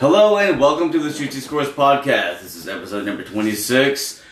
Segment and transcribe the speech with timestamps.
[0.00, 2.40] Hello and welcome to the Shooty Scores podcast.
[2.40, 4.22] This is episode number 26.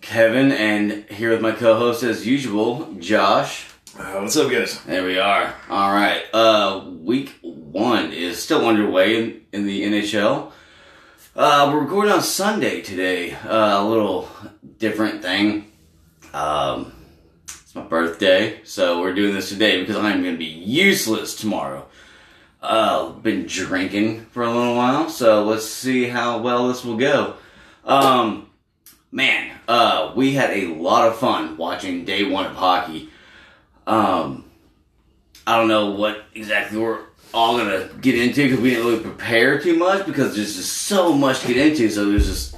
[0.00, 3.66] Kevin and here with my co-host as usual, Josh.
[3.98, 4.82] Uh, what's up, guys?
[4.84, 5.54] There we are.
[5.68, 6.22] All right.
[6.32, 10.52] Uh, week one is still underway in, in the NHL.
[11.36, 13.34] Uh, we're recording on Sunday today.
[13.34, 14.26] Uh, a little
[14.78, 15.70] different thing.
[16.32, 16.94] Um,
[17.44, 21.89] it's my birthday, so we're doing this today because I'm going to be useless tomorrow.
[22.62, 27.34] Uh, been drinking for a little while, so let's see how well this will go.
[27.84, 28.50] Um,
[29.10, 33.08] man, uh, we had a lot of fun watching day one of hockey.
[33.86, 34.44] Um,
[35.46, 37.00] I don't know what exactly we're
[37.32, 41.12] all gonna get into because we didn't really prepare too much because there's just so
[41.14, 41.88] much to get into.
[41.88, 42.56] So there's just,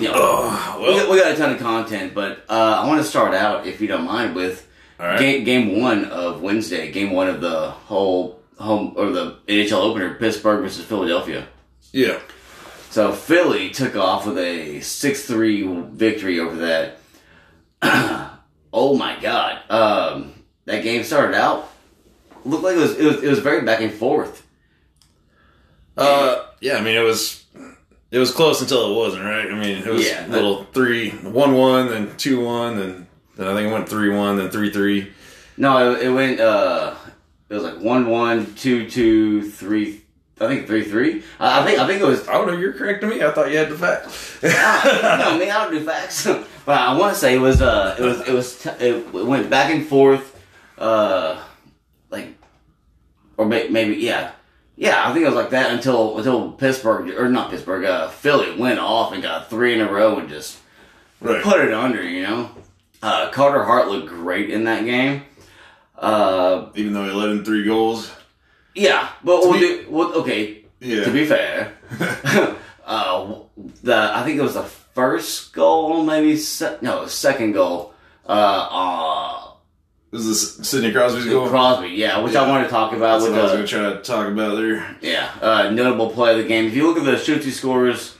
[0.00, 2.12] you know, Oh, we, well, got, we got a ton of content.
[2.12, 4.66] But uh, I want to start out, if you don't mind, with
[4.98, 5.18] right.
[5.18, 10.14] game, game one of Wednesday, game one of the whole home or the NHL opener,
[10.14, 11.46] Pittsburgh versus Philadelphia.
[11.92, 12.18] Yeah.
[12.90, 16.98] So Philly took off with a six three victory over that.
[18.72, 19.60] oh my god!
[19.70, 20.34] Um,
[20.66, 21.70] that game started out
[22.44, 24.46] looked like it was, it was it was very back and forth.
[25.96, 26.76] Uh, yeah.
[26.76, 27.44] I mean, it was
[28.10, 29.46] it was close until it wasn't, right?
[29.50, 30.26] I mean, it was Yeah.
[30.26, 34.14] a little three one one, then two one, then then I think it went three
[34.14, 35.12] one, then three three.
[35.56, 36.40] No, it, it went.
[36.40, 36.94] Uh,
[37.50, 40.02] it was like one one two two three.
[40.40, 41.24] I think three three.
[41.40, 42.26] I, I think I think it was.
[42.28, 42.56] I don't know.
[42.56, 43.24] You're correcting me.
[43.24, 44.06] I thought you had the fact.
[44.42, 46.24] no, me, I don't do facts.
[46.64, 47.60] but I want to say it was.
[47.60, 48.20] Uh, it was.
[48.28, 48.62] It was.
[48.62, 50.40] T- it went back and forth.
[50.78, 51.42] Uh,
[52.08, 52.28] like,
[53.36, 54.30] or may- maybe yeah,
[54.76, 55.08] yeah.
[55.08, 57.84] I think it was like that until until Pittsburgh or not Pittsburgh.
[57.84, 60.58] Uh, Philly went off and got three in a row and just
[61.20, 61.42] right.
[61.42, 62.00] put it under.
[62.00, 62.50] You know,
[63.02, 65.24] uh, Carter Hart looked great in that game.
[66.00, 68.10] Uh, Even though he let in three goals.
[68.74, 69.86] yeah, but we'll be- do.
[69.90, 71.04] Well, okay, Yeah.
[71.04, 71.74] to be fair,
[72.86, 73.34] uh,
[73.82, 77.92] the I think it was the first goal, maybe se- no, second goal.
[78.26, 79.46] Uh, uh,
[80.10, 81.48] this is Sidney Crosby's goal.
[81.48, 83.90] Crosby, yeah, which I wanted to talk about That's what I was going to try
[83.92, 84.96] to talk about there.
[85.02, 86.64] yeah uh, notable play of the game.
[86.66, 88.16] If you look at the shoot two scores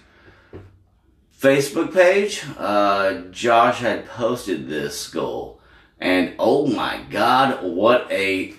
[1.41, 5.60] Facebook page, uh, Josh had posted this goal,
[6.01, 8.55] and oh my God, what a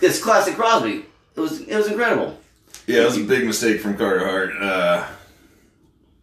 [0.00, 1.04] this classic Crosby.
[1.36, 2.38] It was it was incredible.
[2.86, 4.50] Yeah, it was a big mistake from Carter Hart.
[4.60, 5.06] Uh,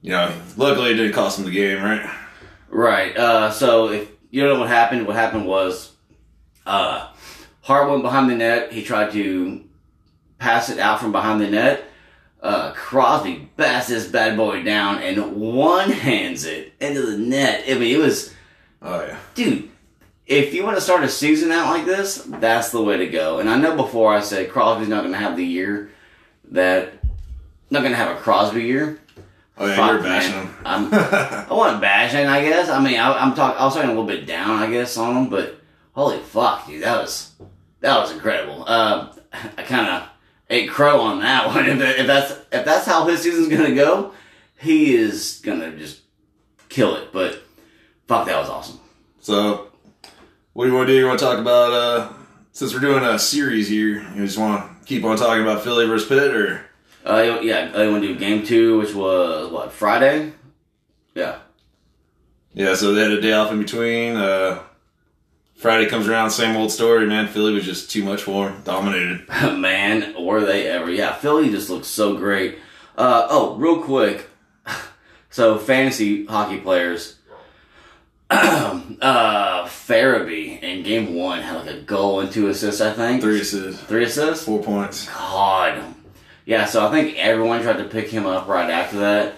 [0.02, 2.10] you know, luckily it didn't cost him the game, right?
[2.70, 3.16] Right.
[3.16, 5.94] Uh, so if you don't know what happened, what happened was
[6.66, 7.12] uh,
[7.62, 8.72] Hart went behind the net.
[8.74, 9.64] He tried to
[10.40, 11.86] pass it out from behind the net.
[12.42, 17.64] Uh, Crosby bats this bad boy down and one hands it into the net.
[17.68, 18.34] I mean, it was,
[18.82, 19.18] Oh yeah.
[19.34, 19.70] dude.
[20.28, 23.40] If you want to start a season out like this, that's the way to go.
[23.40, 25.90] And I know before I said Crosby's not going to have the year
[26.52, 26.94] that,
[27.70, 29.00] not going to have a Crosby year.
[29.58, 30.46] Oh yeah, Fuck, you're bashing man.
[30.46, 30.56] him.
[30.66, 32.70] I'm, I wasn't bashing, I guess.
[32.70, 33.58] I mean, I, I'm talking.
[33.60, 35.30] I was talking a little bit down, I guess, on him.
[35.30, 35.60] But
[35.94, 37.32] holy fuck, dude, that was
[37.80, 38.66] that was incredible.
[38.68, 40.10] Uh, I kind of
[40.50, 41.68] ate crow on that one.
[41.68, 44.14] If, if that's if that's how his season's gonna go,
[44.60, 46.02] he is gonna just
[46.70, 47.12] kill it.
[47.12, 47.42] But
[48.08, 48.80] fuck, that was awesome.
[49.22, 49.67] So,
[50.58, 50.98] what do you want to do?
[50.98, 52.14] You want to talk about, uh,
[52.52, 55.86] since we're doing a series here, you just want to keep on talking about Philly
[55.86, 56.66] versus Pitt, or?
[57.06, 60.34] Uh, yeah, I want to do game two, which was what Friday.
[61.14, 61.38] Yeah,
[62.56, 64.16] Yeah, so they had a day off in between.
[64.16, 64.64] Uh,
[65.54, 67.28] Friday comes around, same old story, man.
[67.28, 69.28] Philly was just too much for them, dominated.
[69.60, 70.90] Man, were they ever?
[70.90, 72.58] Yeah, Philly just looks so great.
[72.98, 74.28] Uh, oh, real quick.
[75.30, 77.17] So, fantasy hockey players.
[78.30, 83.22] uh, Farabee in game one had like a goal and two assists, I think.
[83.22, 84.46] Three assists, Three assists?
[84.46, 85.08] four points.
[85.08, 85.82] God.
[86.46, 89.36] Yeah, so I think everyone tried to pick him up right after that.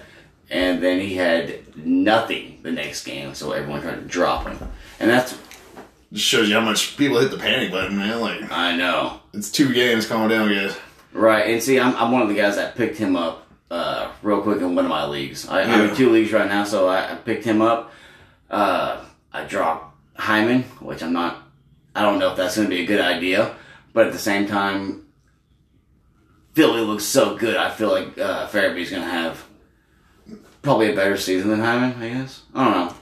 [0.52, 4.58] And then he had nothing the next game, so everyone tried to drop him.
[5.00, 5.38] And that's,
[6.12, 8.20] Just shows you how much people hit the panic button, man.
[8.20, 9.20] Like, I know.
[9.34, 10.76] it's two games, calm down, guys.
[11.14, 14.42] Right, and see, I'm, I'm one of the guys that picked him up uh, real
[14.42, 15.48] quick in one of my leagues.
[15.48, 17.92] I, I'm in two leagues right now, so I, I picked him up.
[18.50, 21.44] Uh, I dropped Hyman, which I'm not.
[21.96, 23.56] I don't know if that's going to be a good idea,
[23.94, 25.06] but at the same time,
[26.54, 27.58] Philly looks so good.
[27.58, 29.44] I feel like uh, Farabee's going to have
[30.62, 32.02] probably a better season than Hyman.
[32.02, 32.96] I guess I don't know.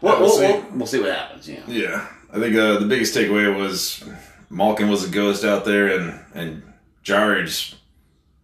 [0.00, 0.46] We'll, We'll we'll, see.
[0.46, 1.48] we'll, we'll see what happens.
[1.48, 1.62] Know.
[1.66, 4.04] Yeah, I think uh, the biggest takeaway was
[4.50, 6.62] Malkin was a ghost out there, and and
[7.02, 7.76] just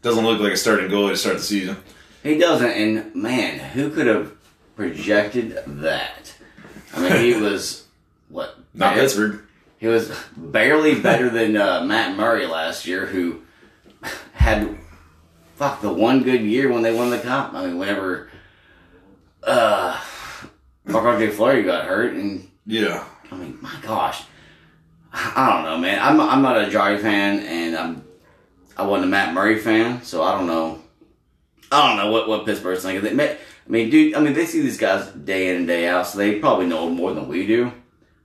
[0.03, 1.77] doesn't look like a starting goalie to start the season.
[2.23, 4.33] He doesn't, and man, who could have
[4.77, 6.35] projected that?
[6.95, 7.87] I mean, he was
[8.29, 8.57] what?
[8.75, 9.41] Not Pittsburgh.
[9.79, 13.41] He was barely better than uh, Matt Murray last year, who
[14.33, 14.79] had
[15.57, 17.55] fuck the one good year when they won the cup.
[17.55, 18.31] I mean, whenever
[19.43, 20.01] uh,
[20.85, 23.05] Marc-Andre Fleury got hurt, and Yeah.
[23.31, 24.25] I mean, my gosh,
[25.13, 25.99] I don't know, man.
[26.03, 28.05] I'm I'm not a Jarry fan, and I'm
[28.77, 30.83] I wasn't a Matt Murray fan, so I don't know.
[31.73, 33.05] I don't know what what Pittsburgh's thinking.
[33.05, 36.07] They I mean, dude, I mean, they see these guys day in and day out,
[36.07, 37.73] so they probably know more than we do.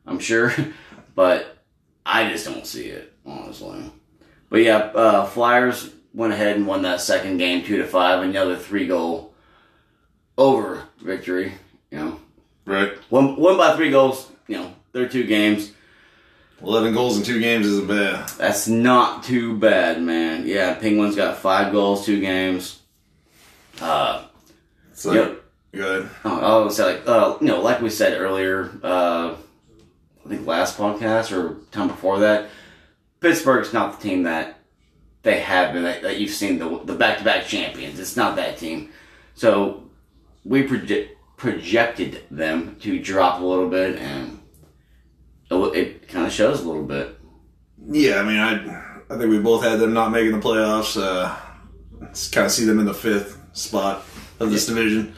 [0.07, 0.53] I'm sure,
[1.15, 1.57] but
[2.05, 3.91] I just don't see it honestly.
[4.49, 8.55] But yeah, uh, Flyers went ahead and won that second game, two to five, another
[8.55, 9.33] three goal
[10.37, 11.53] over victory.
[11.91, 12.19] You know,
[12.65, 12.93] Right.
[13.09, 14.29] one one by three goals.
[14.47, 15.71] You know, they're two games.
[16.61, 18.29] 11 goals in two games isn't bad.
[18.37, 20.47] That's not too bad, man.
[20.47, 22.79] Yeah, Penguins got five goals, two games.
[23.81, 24.23] Uh,
[24.95, 25.43] So, Yep.
[25.73, 26.09] good.
[26.23, 29.35] oh, I was say like, uh, you know, like we said earlier, uh,
[30.25, 32.49] I think last podcast or time before that,
[33.19, 34.59] Pittsburgh's not the team that
[35.23, 37.99] they have been that, that you've seen the the back to back champions.
[37.99, 38.89] It's not that team.
[39.33, 39.83] So
[40.45, 44.39] we project, projected them to drop a little bit, and
[45.51, 47.17] it, it kind of shows a little bit.
[47.85, 50.95] Yeah, I mean, I I think we both had them not making the playoffs.
[50.99, 51.35] Uh,
[52.31, 54.05] kind of see them in the fifth spot
[54.39, 55.15] of this division.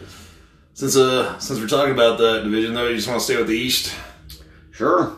[0.73, 3.47] Since uh since we're talking about that division, though, you just want to stay with
[3.47, 3.93] the East.
[4.71, 5.17] Sure.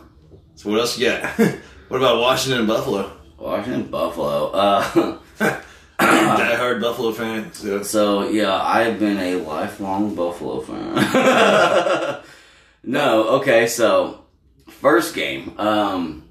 [0.54, 1.38] So what else you got?
[1.88, 3.12] what about Washington and Buffalo?
[3.38, 4.50] Washington, Buffalo.
[4.50, 5.18] Uh,
[6.00, 7.52] Die hard Buffalo fan.
[7.52, 7.82] So.
[7.82, 12.22] so yeah, I have been a lifelong Buffalo fan.
[12.84, 14.24] no, okay, so
[14.66, 15.54] first game.
[15.58, 16.24] Um,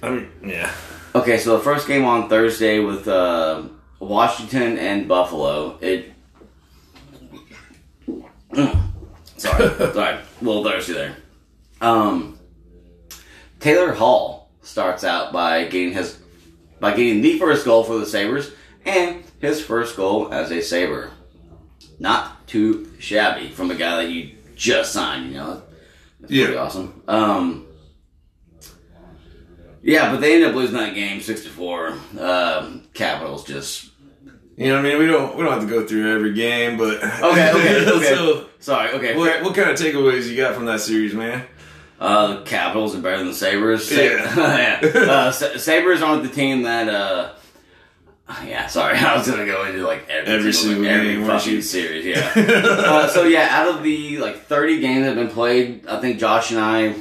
[0.00, 0.72] I mean, yeah.
[1.14, 3.64] okay, so the first game on Thursday with uh,
[3.98, 5.76] Washington and Buffalo.
[5.80, 6.12] It.
[8.54, 8.78] Sorry,
[9.36, 11.16] sorry, a little thirsty there.
[11.80, 12.38] Um,
[13.58, 16.18] Taylor Hall starts out by getting his
[16.78, 18.50] by getting the first goal for the Sabres
[18.84, 21.10] and his first goal as a Sabre.
[21.98, 25.62] Not too shabby from a guy that you just signed, you know.
[26.20, 27.02] That's pretty awesome.
[27.06, 27.66] Um,
[29.82, 31.94] yeah, but they end up losing that game six to four.
[32.18, 33.90] Um, Capitals just
[34.60, 34.98] You know what I mean?
[34.98, 38.04] We don't we don't have to go through every game, but okay, okay, okay.
[38.14, 39.16] so, Sorry, okay.
[39.16, 41.46] what what kind of takeaways you got from that series, man?
[41.98, 43.88] Uh, the Capitals are better than the Sabres.
[43.88, 44.80] Sa- Yeah.
[44.82, 44.90] yeah.
[45.10, 46.88] Uh, Sabres aren't the team that.
[46.90, 47.32] Uh,
[48.46, 51.62] yeah, sorry, I was gonna go into like every, Every single, single every fucking you?
[51.62, 52.04] series.
[52.04, 52.30] Yeah.
[52.36, 56.18] uh, so yeah, out of the like thirty games that have been played, I think
[56.20, 56.94] Josh and I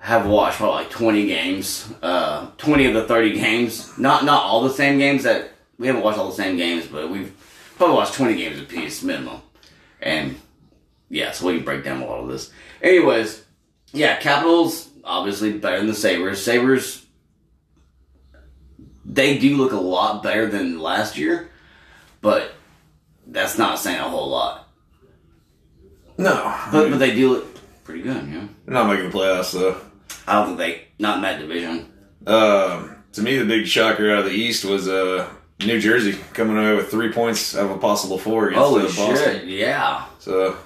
[0.00, 1.90] have watched probably like twenty games.
[2.02, 3.96] Uh, twenty of the thirty games.
[3.98, 7.10] Not not all the same games that we haven't watched all the same games, but
[7.10, 7.32] we've
[7.76, 9.40] probably watched twenty games apiece minimum.
[10.00, 10.36] And
[11.08, 12.50] yeah, so we can break down a lot of this.
[12.82, 13.44] Anyways,
[13.92, 16.42] yeah, Capitals obviously better than the Sabres.
[16.42, 17.04] Sabres,
[19.04, 21.50] they do look a lot better than last year,
[22.20, 22.52] but
[23.26, 24.68] that's not saying a whole lot.
[26.18, 28.48] no, But but they do look pretty good, you know.
[28.64, 29.80] they're not making the playoffs though.
[30.26, 31.90] I don't think they not in that division.
[32.26, 35.28] Um, to me, the big shocker out of the East was uh,
[35.64, 38.86] New Jersey coming away with three points out of a possible four against Holy uh,
[38.86, 39.14] Boston.
[39.16, 39.44] shit!
[39.46, 40.56] Yeah, So,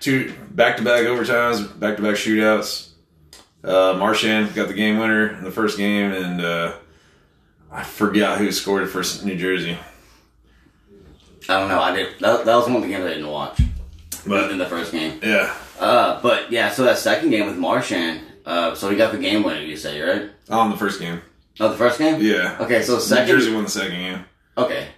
[0.00, 2.90] two back-to-back overtimes, back-to-back shootouts.
[3.62, 6.74] Uh, Marchand got the game winner in the first game, and uh,
[7.70, 9.78] I forgot who scored it for New Jersey.
[11.48, 11.80] I don't know.
[11.80, 12.18] I did.
[12.20, 13.60] That, that was one of the games I didn't watch.
[14.26, 16.70] But- in the first game, Yeah, uh, but yeah.
[16.70, 19.60] So that second game with Marchand, uh, so he got the game winner.
[19.60, 20.30] You say right?
[20.48, 21.20] on the first game.
[21.60, 22.20] Oh, the first game.
[22.20, 22.56] Yeah.
[22.60, 23.26] Okay, so New second.
[23.28, 24.24] Jersey won the second game.
[24.58, 24.88] Okay.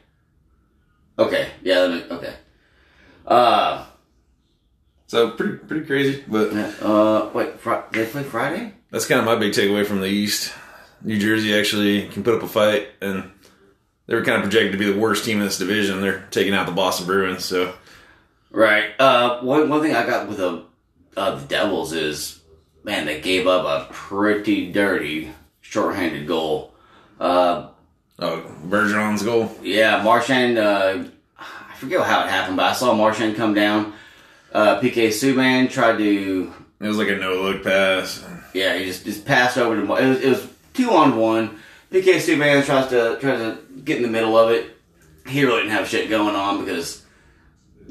[1.19, 1.49] Okay.
[1.63, 1.87] Yeah.
[1.87, 2.35] That okay.
[3.27, 3.87] Uh.
[5.07, 7.31] So pretty pretty crazy, but Uh.
[7.35, 7.61] Wait.
[7.61, 8.73] Fri- they play Friday.
[8.91, 10.53] that's kind of my big takeaway from the East.
[11.03, 13.31] New Jersey actually can put up a fight, and
[14.07, 16.01] they were kind of projected to be the worst team in this division.
[16.01, 17.75] They're taking out the Boston Bruins, so
[18.51, 18.91] Right.
[18.99, 19.41] Uh.
[19.41, 20.65] One one thing I got with the
[21.17, 22.41] uh, the Devils is,
[22.85, 25.31] man, they gave up a pretty dirty
[25.71, 26.75] shorthanded goal.
[27.21, 27.69] Uh.
[28.19, 29.51] oh, Bergeron's goal.
[29.63, 30.03] Yeah.
[30.03, 30.59] Marchand.
[30.59, 31.05] Uh.
[31.39, 33.93] I forget how it happened, but I saw Marchand come down.
[34.53, 34.81] Uh.
[34.81, 38.25] PK Subban tried to It was like a no look pass.
[38.55, 39.83] Yeah, he just, just passed over to.
[39.85, 41.59] Mar- It was, it was two on one.
[41.91, 44.77] PK Subban tries to tries to get in the middle of it.
[45.27, 47.05] He really didn't have shit going on because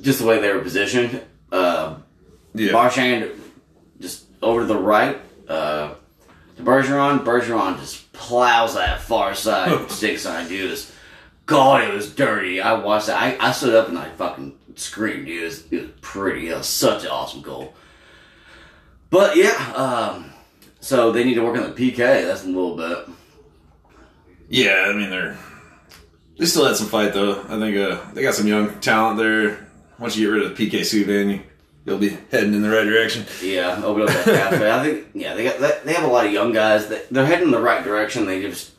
[0.02, 1.22] just the way they were positioned.
[1.52, 1.98] Uh,
[2.54, 3.30] Yeah, Marchand
[4.00, 5.18] just over to the right
[5.48, 5.96] uh,
[6.58, 7.24] Bergeron.
[7.24, 10.72] Bergeron just plows that far side stick side, dude.
[10.72, 10.92] It's-
[11.48, 12.60] God, it was dirty.
[12.60, 13.22] I watched that.
[13.22, 15.44] I, I stood up and I fucking screamed, dude.
[15.44, 16.48] It was, it was pretty.
[16.50, 17.76] It was such an awesome goal.
[19.12, 20.32] But yeah, um,
[20.80, 21.98] so they need to work on the PK.
[21.98, 22.98] That's a little bit.
[24.50, 24.88] yeah.
[24.90, 25.38] I mean they're
[26.40, 27.42] they still had some fight though.
[27.44, 29.68] I think uh, they got some young talent there.
[30.00, 31.42] Once you get rid of the PK Subban, you,
[31.86, 33.26] you'll be heading in the right direction.
[33.42, 34.72] Yeah, open up that pathway.
[34.72, 37.46] I think yeah, they got they have a lot of young guys that they're heading
[37.46, 38.26] in the right direction.
[38.26, 38.72] They just,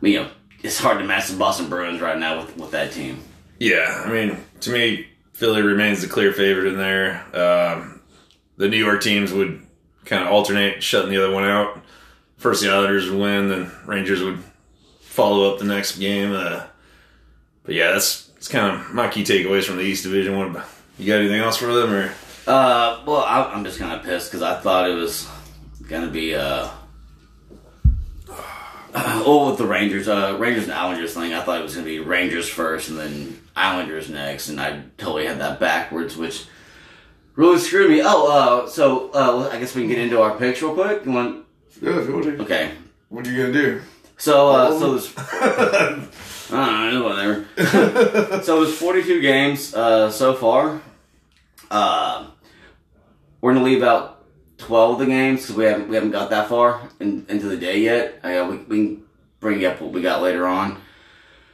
[0.00, 0.30] you know,
[0.62, 3.22] it's hard to match the Boston Bruins right now with with that team.
[3.58, 7.24] Yeah, I mean, to me, Philly remains the clear favorite in there.
[7.36, 8.00] Um,
[8.56, 9.60] the New York teams would
[10.04, 11.80] kind of alternate, shutting the other one out.
[12.36, 14.42] First, the Islanders would win, then Rangers would
[15.00, 16.32] follow up the next game.
[16.32, 16.62] Uh,
[17.64, 20.38] but yeah, that's that's kind of my key takeaways from the East Division.
[20.38, 20.66] What about,
[21.00, 22.12] you got anything else for them, or
[22.46, 25.26] Uh, well, I, I'm just kind of pissed because I thought it was
[25.88, 26.68] gonna be uh,
[28.94, 31.32] oh with the Rangers, uh, Rangers and Islanders thing.
[31.32, 35.26] I thought it was gonna be Rangers first and then Islanders next, and I totally
[35.26, 36.44] had that backwards, which
[37.34, 38.02] really screwed me.
[38.04, 38.30] Oh,
[38.64, 41.04] uh, so uh, I guess we can get into our picks real quick.
[41.04, 41.44] You want?
[41.80, 42.72] yeah, if you want to, Okay.
[43.08, 43.80] what are you gonna do?
[44.18, 45.14] So, uh, so there's,
[46.52, 48.42] I don't know, whatever.
[48.42, 50.82] so there's 42 games, uh, so far.
[51.70, 52.26] Uh,
[53.40, 54.24] we're gonna leave out
[54.58, 57.56] 12 of the games because we haven't, we haven't got that far in, into the
[57.56, 58.20] day yet.
[58.22, 59.02] Uh, we, we can
[59.40, 60.80] bring up what we got later on.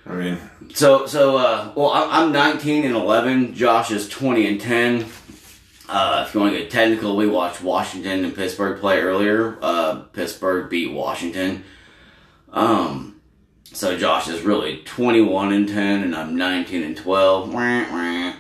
[0.09, 0.39] I mean,
[0.75, 3.55] So, so, uh, well, I- I'm 19 and 11.
[3.55, 5.07] Josh is 20 and 10.
[5.89, 9.57] Uh, if you want to get technical, we watched Washington and Pittsburgh play earlier.
[9.63, 11.65] Uh, Pittsburgh beat Washington.
[12.53, 13.21] Um,
[13.73, 17.53] so Josh is really 21 and 10, and I'm 19 and 12.
[17.53, 18.33] Wah, wah.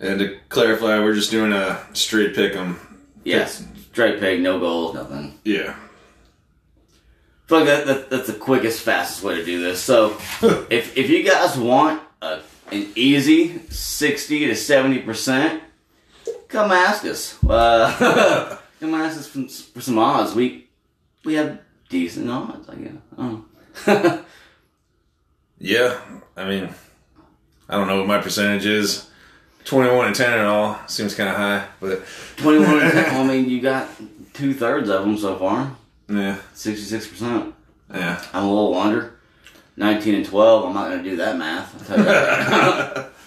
[0.00, 2.78] And to clarify, we're just doing a straight pick 'em.
[3.24, 5.38] Yes, straight peg, no goals, nothing.
[5.44, 9.82] Yeah, I feel like that, that, that's the quickest, fastest way to do this.
[9.82, 10.16] So,
[10.70, 12.40] if if you guys want a,
[12.70, 15.62] an easy 60 to 70 percent,
[16.48, 17.42] come ask us.
[17.44, 20.34] Uh, come ask us for, for some odds.
[20.34, 20.68] We
[21.24, 22.92] we have decent odds, I guess.
[23.16, 23.44] Oh.
[25.58, 26.00] yeah.
[26.36, 26.68] I mean,
[27.68, 29.07] I don't know what my percentage is.
[29.68, 32.02] Twenty-one and ten and all seems kind of high, but
[32.38, 33.88] 21 and 10, I mean, you got
[34.32, 35.76] two thirds of them so far.
[36.08, 37.54] yeah, 66 percent.
[37.92, 38.24] yeah.
[38.32, 39.14] I'm a little under.
[39.76, 40.64] 19 and 12.
[40.64, 41.72] I'm not going to do that math.
[41.74, 43.10] I'll tell you that.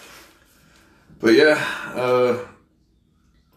[1.19, 1.63] But yeah,
[1.95, 2.39] uh,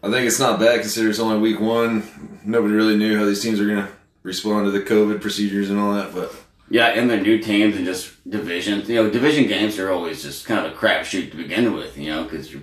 [0.03, 2.39] I think it's not bad considering it's only week one.
[2.45, 3.89] Nobody really knew how these teams are gonna
[4.21, 6.31] respond to the COVID procedures and all that, but
[6.69, 8.87] Yeah, and their new teams and just divisions.
[8.87, 11.97] You know, division games are always just kind of a crapshoot to begin with.
[11.97, 12.61] You know, because you're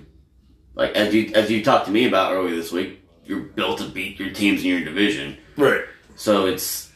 [0.75, 3.85] like as you as you talked to me about earlier this week, you're built to
[3.89, 5.37] beat your teams in your division.
[5.57, 5.81] right.
[6.15, 6.91] So it's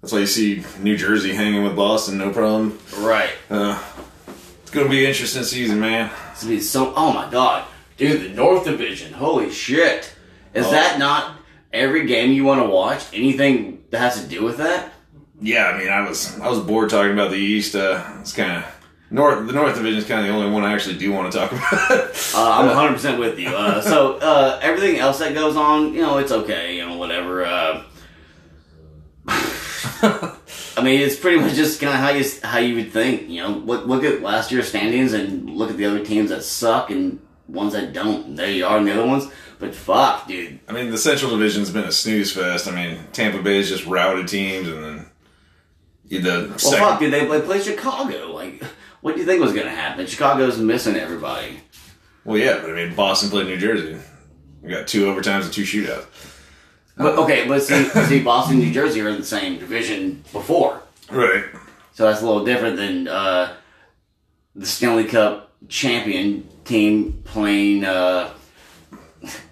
[0.00, 2.78] That's why you see New Jersey hanging with Boston, no problem.
[2.98, 3.30] right.
[3.50, 3.82] Uh,
[4.62, 6.10] it's gonna be an interesting season, man.
[6.32, 6.92] It's gonna be so.
[6.96, 7.64] Oh my god,
[7.96, 9.12] dude, the North Division.
[9.12, 10.14] Holy shit!
[10.54, 10.70] Is Oh.
[10.70, 11.36] that not
[11.72, 13.02] every game you want to watch?
[13.12, 14.92] Anything that has to do with that?
[15.40, 17.74] Yeah, I mean, I was I was bored talking about the East.
[17.76, 18.73] Uh, it's kind of
[19.14, 19.46] North.
[19.46, 21.52] The North Division is kind of the only one I actually do want to talk
[21.52, 21.80] about.
[22.34, 23.48] Uh, I'm 100 percent with you.
[23.50, 26.76] Uh, so uh, everything else that goes on, you know, it's okay.
[26.76, 27.44] You know, whatever.
[27.44, 27.84] Uh,
[30.76, 33.28] I mean, it's pretty much just kind of how you how you would think.
[33.28, 36.42] You know, look look at last year's standings and look at the other teams that
[36.42, 38.34] suck and ones that don't.
[38.34, 39.28] There you are, and the other ones.
[39.60, 40.58] But fuck, dude.
[40.68, 42.66] I mean, the Central Division's been a snooze fest.
[42.68, 45.06] I mean, Tampa Bay's just routed teams, and then
[46.08, 46.78] the Well, second.
[46.80, 47.12] fuck, dude.
[47.12, 48.32] They, they play Chicago.
[48.32, 48.62] Like,
[49.04, 50.06] what do you think was gonna happen?
[50.06, 51.60] Chicago's missing everybody.
[52.24, 53.98] Well, yeah, but I mean, Boston played New Jersey.
[54.62, 56.06] We got two overtimes and two shootouts.
[56.96, 60.80] But okay, but see, see, Boston, New Jersey are in the same division before.
[61.10, 61.44] Right.
[61.92, 63.52] So that's a little different than uh,
[64.56, 68.32] the Stanley Cup champion team playing uh,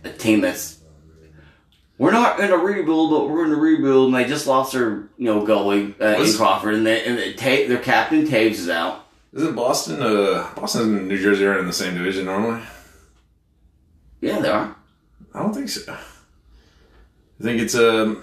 [0.02, 0.78] a team that's
[1.98, 5.10] we're not in a rebuild, but we're in a rebuild, and they just lost their
[5.18, 8.70] you know goalie uh, in Crawford, and, they, and they, Ta- their captain Toews is
[8.70, 9.01] out.
[9.34, 10.02] Isn't Boston?
[10.02, 12.60] Uh, Boston and New Jersey are in the same division normally.
[14.20, 14.76] Yeah, they are.
[15.34, 15.92] I don't think so.
[15.92, 18.22] I think it's um,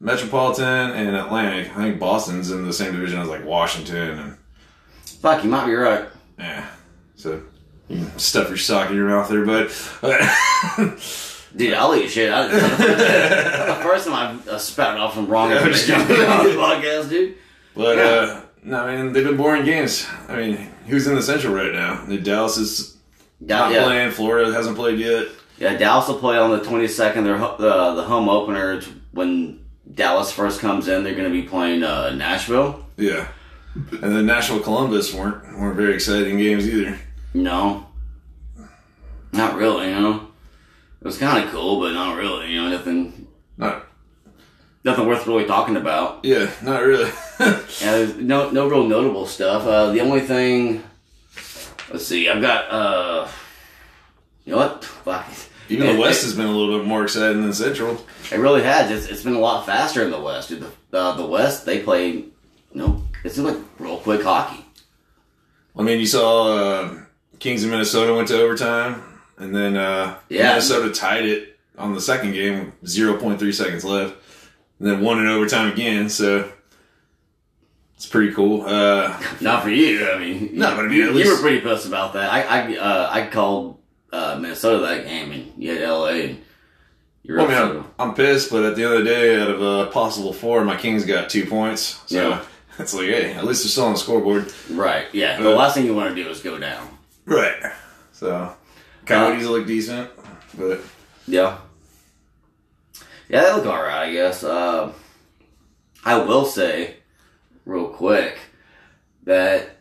[0.00, 1.70] Metropolitan and Atlantic.
[1.76, 4.36] I think Boston's in the same division as like Washington and
[5.20, 6.08] Fuck, you might be right.
[6.38, 6.66] yeah.
[7.16, 7.42] So
[7.88, 9.70] you can stuff your sock in your mouth there, bud.
[11.56, 12.32] Dude, I'll eat shit.
[12.32, 12.60] I, the
[13.82, 17.36] first time I've uh, spouted off some wrong information on this podcast, dude.
[17.74, 18.02] but Yeah.
[18.04, 20.06] uh, no, I mean they've been boring games.
[20.28, 22.04] I mean, who's in the Central right now?
[22.04, 22.96] The Dallas is
[23.40, 23.84] not yeah.
[23.84, 24.10] playing.
[24.12, 25.28] Florida hasn't played yet.
[25.58, 27.24] Yeah, Dallas will play on the 22nd.
[27.24, 28.80] Their ho- the the home opener
[29.12, 31.02] when Dallas first comes in.
[31.02, 32.86] They're going to be playing uh, Nashville.
[32.96, 33.28] Yeah.
[33.74, 36.98] And then Nashville Columbus weren't weren't very exciting games either.
[37.34, 37.86] No,
[39.32, 39.88] not really.
[39.88, 40.28] You know,
[41.00, 42.52] it was kind of cool, but not really.
[42.52, 43.17] You know, nothing.
[44.84, 46.24] Not nothing worth really talking about.
[46.24, 47.10] Yeah, not really.
[47.80, 49.64] Yeah, no no real notable stuff.
[49.66, 50.82] Uh, the only thing,
[51.92, 52.70] let's see, I've got.
[52.70, 53.28] uh
[54.44, 54.84] You know what?
[55.04, 55.26] Fuck.
[55.68, 57.98] Even the West it- has been a little bit more exciting than Central.
[58.32, 58.90] It really has.
[58.90, 60.48] It's, it's been a lot faster in the West.
[60.48, 60.64] Dude.
[60.90, 62.32] The, uh, the West, they play, you
[62.74, 64.64] know, it seems like real quick hockey.
[65.78, 66.94] I mean, you saw uh,
[67.38, 69.02] Kings of Minnesota went to overtime,
[69.36, 70.48] and then uh, Yeah.
[70.48, 74.16] Minnesota tied it on the second game, zero point three seconds left,
[74.78, 76.08] and then won in overtime again.
[76.08, 76.50] So
[77.96, 78.62] it's pretty cool.
[78.62, 80.08] Uh, Not for you.
[80.10, 82.32] I mean, No, but I mean, you, at you were pretty pissed about that.
[82.32, 83.78] I I uh, I called
[84.12, 86.42] uh, Minnesota that game, and you had LA, and
[87.22, 89.60] you're I mean, I'm, I'm pissed, but at the end of the day, out of
[89.60, 92.00] a possible four, my Kings got two points.
[92.06, 92.44] So Yeah.
[92.78, 94.50] it's like, hey, at least they're still on the scoreboard.
[94.70, 95.06] right.
[95.12, 95.38] Yeah.
[95.40, 96.88] The Uh, last thing you want to do is go down.
[97.26, 97.60] Right.
[98.12, 98.54] So
[99.04, 100.08] Coyotes look decent,
[100.56, 100.80] but
[101.26, 101.58] Yeah.
[103.28, 104.42] Yeah, they look alright, I guess.
[104.42, 104.92] Uh,
[106.04, 106.96] I will say,
[107.66, 108.38] real quick,
[109.24, 109.76] that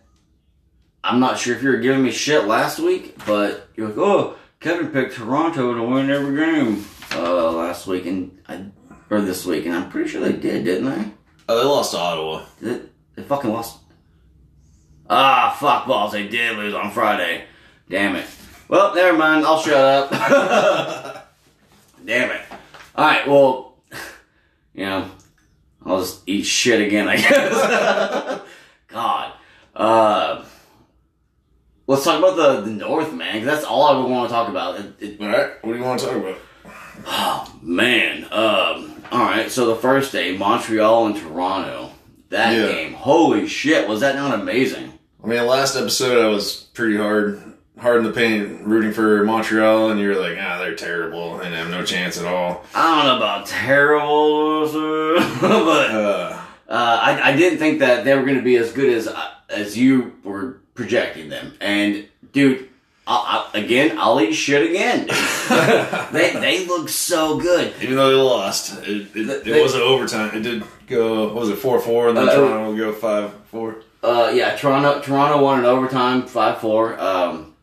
[1.04, 4.36] I'm not sure if you were giving me shit last week, but you're like, oh,
[4.60, 8.66] Kevin picked Toronto to win every game uh, last week, and I,
[9.10, 11.12] or this week, and I'm pretty sure they did, didn't they?
[11.50, 12.46] oh, they lost to Ottawa.
[12.62, 12.82] They,
[13.16, 13.80] they fucking lost.
[15.10, 17.46] Ah, fuck balls, they did lose on Friday.
[17.89, 18.25] Damn it.
[18.68, 21.34] Well, never mind, I'll shut up.
[22.06, 22.42] Damn it.
[22.98, 23.75] Alright, well,
[24.74, 25.10] you know,
[25.86, 28.42] I'll just eat shit again, I guess.
[28.88, 29.34] God.
[29.75, 30.44] Uh,
[31.86, 34.80] let's talk about the, the North, man, that's all I would want to talk about.
[34.80, 36.38] It, it, All right, what do you want to talk about?
[37.06, 38.24] Oh man.
[38.25, 39.04] Um.
[39.12, 39.50] All right.
[39.51, 41.92] So the first day, Montreal and Toronto.
[42.30, 42.68] That Yeah.
[42.72, 42.94] game.
[42.94, 43.88] Holy shit!
[43.88, 44.92] Was that not amazing?
[45.24, 47.42] I mean, last episode I was pretty hard,
[47.79, 51.69] hard in the paint, rooting for Montreal, and you're like, ah, they're terrible and have
[51.69, 52.63] no chance at all.
[52.74, 54.65] I don't know about terrible,
[55.41, 58.89] but Uh, uh, I, I didn't think that they were going to be as good
[58.93, 61.53] as uh, as you were projecting them.
[61.62, 62.67] And dude,
[63.05, 65.08] I, I, again, I'll eat shit again.
[66.12, 67.73] they they look so good.
[67.82, 70.36] even though they lost, it, it, it They- wasn't overtime.
[70.36, 73.34] It did go, what was it, 4 4, and then Uh, Toronto will go 5
[73.52, 73.75] 4.
[74.04, 76.99] Uh, yeah, Toronto Toronto won in overtime, five four.
[76.99, 77.54] Um,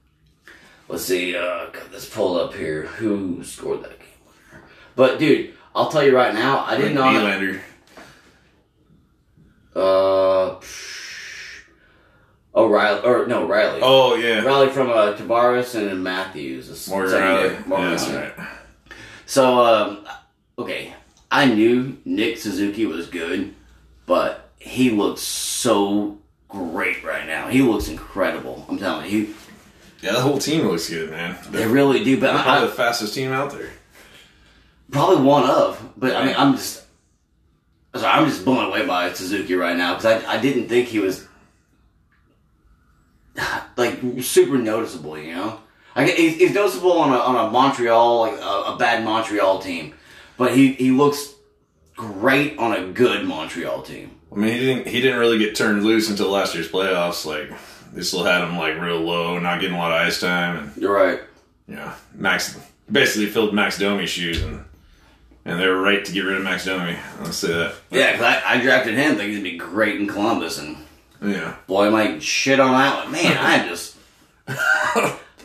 [0.88, 1.36] let's see.
[1.36, 2.82] Uh, let's pull up here.
[2.86, 4.64] Who scored that game winner?
[4.96, 7.02] But dude, I'll tell you right now, I didn't know.
[7.02, 7.60] Nylander.
[9.76, 10.60] Uh,
[12.54, 13.80] oh Rielly or no Rielly.
[13.82, 14.42] Oh, yeah.
[14.42, 16.68] Rielly from uh, Tavares and Matthews.
[16.84, 17.14] the Morgan.
[17.20, 17.66] Rielly.
[17.66, 18.36] Morgan Yeah, Rielly.
[18.38, 18.48] right.
[19.26, 20.06] So, um,
[20.58, 20.94] okay,
[21.30, 23.54] I knew Nick Suzuki was good,
[24.06, 26.18] but he looks so
[26.48, 27.48] great right now.
[27.48, 28.64] He looks incredible.
[28.68, 29.34] I'm telling you,
[30.04, 31.34] Yeah, the whole team looks good, man.
[31.48, 32.20] they They're really do.
[32.20, 33.70] But probably I, the fastest team out there.
[34.90, 35.94] probably one of.
[35.96, 36.84] But I mean, I'm just,
[37.94, 40.98] sorry, I'm just blown away by Suzuki right now because I, I didn't think he
[40.98, 41.26] was
[43.78, 45.18] like super noticeable.
[45.18, 45.60] You know,
[45.96, 49.94] like he's, he's noticeable on a on a Montreal like a, a bad Montreal team,
[50.36, 51.32] but he he looks
[51.96, 54.10] great on a good Montreal team.
[54.30, 57.24] I mean, he didn't he didn't really get turned loose until last year's playoffs.
[57.24, 57.58] Like
[57.94, 60.76] they still had him like real low, not getting a lot of ice time, and
[60.76, 61.20] You're right.
[61.66, 62.58] you know, Max
[62.90, 64.64] basically filled Max Domi's shoes, and
[65.46, 66.96] and they were right to get rid of Max Domi.
[67.20, 67.74] I'll say that.
[67.90, 70.76] Yeah, because I, I drafted him thinking he'd be great in Columbus, and
[71.22, 73.12] Yeah, boy, I might shit on that one.
[73.12, 73.96] Man, I'm just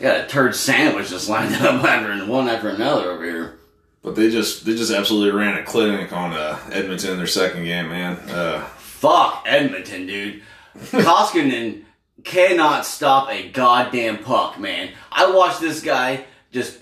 [0.00, 3.58] got a turd sandwich just lined up after one after another over here.
[4.02, 7.64] but they just they just absolutely ran a clinic on uh, Edmonton in their second
[7.64, 8.16] game, man.
[8.30, 10.42] Uh, Fuck Edmonton, dude.
[10.78, 11.84] Koskinen
[12.24, 14.90] cannot stop a goddamn puck, man.
[15.10, 16.78] I watched this guy just.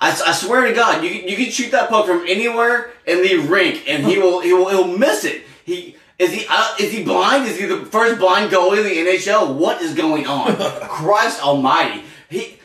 [0.00, 3.38] I, I swear to God, you you can shoot that puck from anywhere in the
[3.48, 5.42] rink, and he will he will he'll miss it.
[5.64, 7.46] He is he uh, is he blind?
[7.46, 9.54] Is he the first blind goalie in the NHL?
[9.54, 10.56] What is going on?
[10.88, 12.04] Christ Almighty!
[12.28, 12.58] He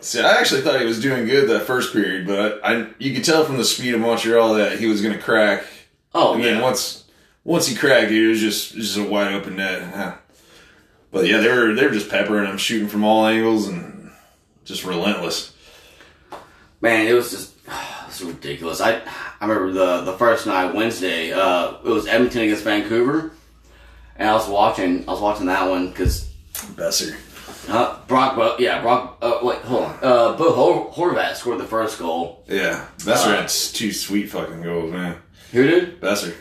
[0.00, 3.24] see, I actually thought he was doing good that first period, but I, you could
[3.24, 5.64] tell from the speed of Montreal that he was going to crack.
[6.14, 6.52] oh And yeah.
[6.52, 7.04] then once
[7.44, 10.18] once he cracked, it was just just a wide open net.
[11.12, 14.10] But yeah, they were they were just peppering him, shooting from all angles, and
[14.64, 15.54] just relentless.
[16.80, 17.54] Man, it was just
[18.06, 18.80] it's ridiculous.
[18.80, 19.02] I
[19.40, 21.32] I remember the the first night Wednesday.
[21.32, 23.32] Uh, it was Edmonton against Vancouver,
[24.16, 25.08] and I was watching.
[25.08, 27.16] I was watching that one because Boeser.
[27.68, 28.36] uh, Brock.
[28.36, 29.18] Bo- yeah, Brock.
[29.20, 29.98] Uh, wait, hold on.
[30.02, 32.44] Uh, Bo Hor- Horvat scored the first goal.
[32.48, 35.16] Yeah, Boeser Uh, had two sweet fucking goals, man.
[35.50, 36.00] Who did?
[36.00, 36.34] Boeser.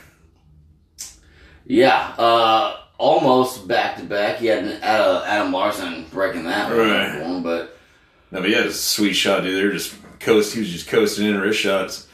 [1.65, 1.97] Yeah.
[2.17, 4.37] Uh, almost back to back.
[4.37, 7.11] He had uh, Adam Larsson breaking that one Right.
[7.15, 7.75] him, but
[8.29, 9.57] No, but he had a sweet shot, dude.
[9.57, 10.53] They were just coast.
[10.53, 12.05] He was just coasting in wrist shots.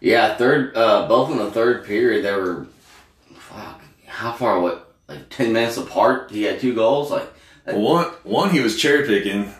[0.00, 0.76] Yeah, third.
[0.76, 2.66] Uh, both in the third period, they were.
[3.38, 3.80] Fuck.
[4.06, 4.60] How far?
[4.60, 4.94] What?
[5.08, 6.30] Like ten minutes apart.
[6.30, 7.10] He had two goals.
[7.10, 7.32] Like
[7.66, 9.52] Well, one one he was cherry picking.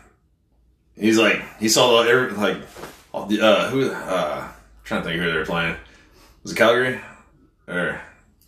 [0.97, 2.59] He's like he saw the every like
[3.13, 4.49] all the uh who uh
[4.85, 5.77] trying to think who they were playing.
[6.43, 7.01] Was it Calgary?
[7.69, 8.01] Or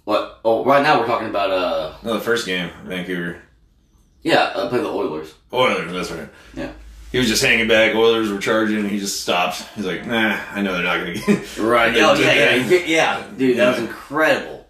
[0.09, 0.41] what?
[0.43, 1.51] Oh, right now we're talking about.
[1.51, 3.43] Uh, no the first game, Vancouver.
[4.23, 5.35] yeah, uh, play the Oilers.
[5.53, 6.29] Oilers, that's right.
[6.55, 6.73] Yeah.
[7.13, 9.63] He was just hanging back, Oilers were charging, and he just stopped.
[9.77, 11.95] He's like, nah, I know they're not gonna get Right.
[11.97, 13.59] Oh yeah, yeah, yeah, yeah, dude.
[13.59, 13.85] That was Yeah.
[13.85, 14.67] incredible.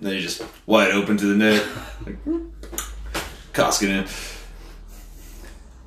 [0.00, 1.64] then he just wide open to the net.
[2.04, 2.18] Like,
[3.52, 4.08] Koskinen.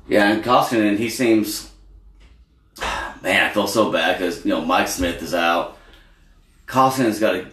[0.08, 1.70] Yeah, and Koskinen, he seems.
[3.22, 5.76] Man, I feel so bad because you know Mike Smith is out.
[6.66, 7.46] Koskinen's got a.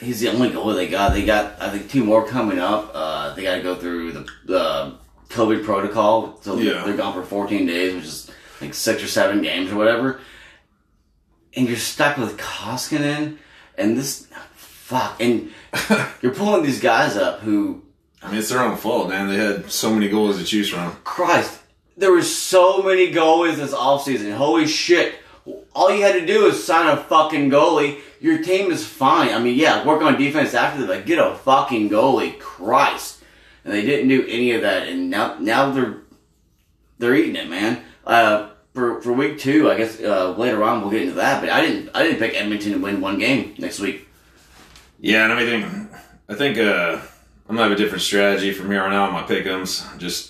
[0.00, 1.12] He's the only goalie they got.
[1.12, 2.90] They got I think two more coming up.
[2.94, 4.94] Uh, they got to go through the the
[5.30, 6.84] COVID protocol, so Yeah.
[6.84, 8.30] they're gone for 14 days, which is
[8.60, 10.20] like six or seven games or whatever.
[11.54, 13.38] And you're stuck with Koskinen,
[13.76, 15.50] and this fuck, and
[16.22, 17.82] you're pulling these guys up who
[18.22, 19.28] I mean, it's their own fault, man.
[19.28, 20.92] They had so many goals to choose from.
[21.04, 21.60] Christ,
[21.96, 24.34] there were so many goalies this offseason.
[24.34, 25.14] Holy shit.
[25.74, 28.00] All you had to do is sign a fucking goalie.
[28.20, 29.30] Your team is fine.
[29.30, 32.38] I mean, yeah, work on defense after that, get a fucking goalie.
[32.38, 33.22] Christ.
[33.64, 35.98] And they didn't do any of that, and now now they're
[36.98, 37.82] they're eating it, man.
[38.06, 41.40] Uh, for for week two, I guess uh, later on we'll get into that.
[41.40, 44.08] But I didn't I didn't pick Edmonton to win one game next week.
[45.00, 45.88] Yeah, and I mean,
[46.28, 47.00] I think uh,
[47.48, 49.12] I'm gonna have a different strategy from here on out.
[49.12, 49.96] My pickums.
[49.98, 50.27] just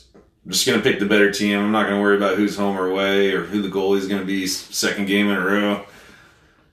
[0.49, 1.59] I'm just gonna pick the better team.
[1.59, 4.47] I'm not gonna worry about who's home or away or who the goalie's gonna be
[4.47, 5.85] second game in a row.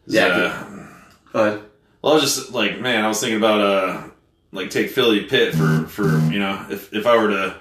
[0.07, 0.65] Yeah,
[1.33, 1.57] Uh,
[2.01, 4.03] well, I was just like, man, I was thinking about uh,
[4.53, 7.55] like take Philly Pitt for for you know if if I were to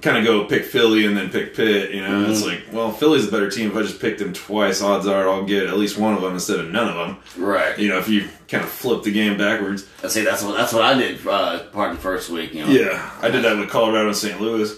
[0.00, 3.28] kind of go pick Philly and then pick Pitt, you know, it's like, well, Philly's
[3.28, 3.70] a better team.
[3.70, 6.32] If I just pick them twice, odds are I'll get at least one of them
[6.32, 7.18] instead of none of them.
[7.36, 7.78] Right.
[7.78, 9.86] You know, if you kind of flip the game backwards.
[10.02, 10.24] I see.
[10.24, 11.24] That's what that's what I did.
[11.24, 12.54] Uh, part of the first week.
[12.54, 12.72] You know.
[12.72, 14.40] Yeah, I did that with Colorado and St.
[14.40, 14.76] Louis.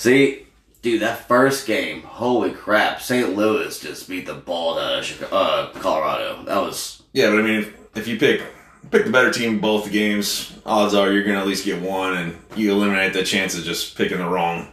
[0.00, 0.46] See,
[0.80, 3.02] dude, that first game, holy crap!
[3.02, 3.36] St.
[3.36, 6.42] Louis just beat the ball out of Chicago, uh, Colorado.
[6.44, 8.42] That was Yeah, but I mean, if, if you pick
[8.90, 12.38] pick the better team both games, odds are you're gonna at least get one, and
[12.56, 14.72] you eliminate the chance of just picking the wrong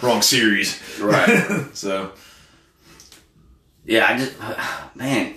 [0.00, 0.80] wrong series.
[0.98, 1.66] Right.
[1.74, 2.12] so
[3.84, 4.06] yeah.
[4.08, 4.32] I just
[4.94, 5.34] man.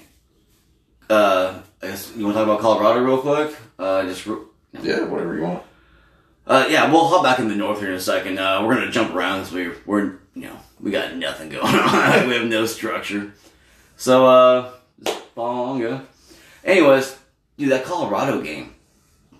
[1.09, 3.57] Uh, I guess you want to talk about Colorado real quick?
[3.77, 4.37] Uh, just re-
[4.81, 5.63] yeah, whatever you want.
[6.47, 8.39] Uh, yeah, we'll hop back in the north here in a second.
[8.39, 12.27] Uh, we're gonna jump around because we we're you know we got nothing going on.
[12.27, 13.33] we have no structure.
[13.97, 14.71] So uh,
[15.79, 16.01] go.
[16.63, 17.17] Anyways,
[17.57, 18.73] dude, that Colorado game.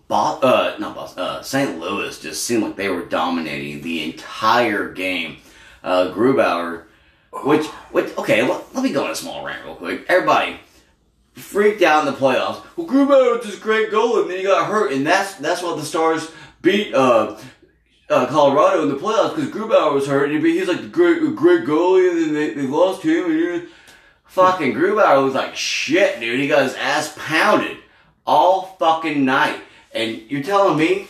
[0.08, 1.80] Bo- uh, not Boston, uh, St.
[1.80, 5.38] Louis just seemed like they were dominating the entire game.
[5.84, 6.84] Uh, Grubauer,
[7.44, 10.06] which, which, okay, let, let me go on a small rant real quick.
[10.08, 10.60] Everybody
[11.34, 12.64] freaked out in the playoffs.
[12.76, 15.78] Well, Grubauer was this great goal, and then he got hurt, and that's that's what
[15.78, 17.38] the Stars beat uh,
[18.10, 21.36] uh, Colorado in the playoffs because Grubauer was hurt, and he was like the great,
[21.36, 23.70] great goalie, and then they, they lost him, and he-
[24.26, 26.40] fucking Grubauer was like shit, dude.
[26.40, 27.78] He got his ass pounded
[28.26, 29.60] all fucking night.
[29.94, 31.08] And you're telling me,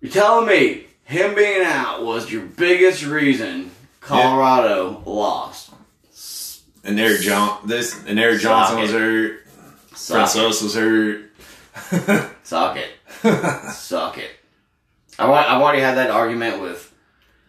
[0.00, 5.70] you're telling me him being out was your biggest reason Colorado lost.
[6.82, 9.46] And Eric John this and Erik Johnson was hurt.
[9.94, 10.38] Suck it.
[10.38, 11.30] Francouz was hurt.
[12.42, 12.90] Suck it.
[13.72, 14.30] Suck it.
[15.18, 16.92] I've, I've already had that argument with,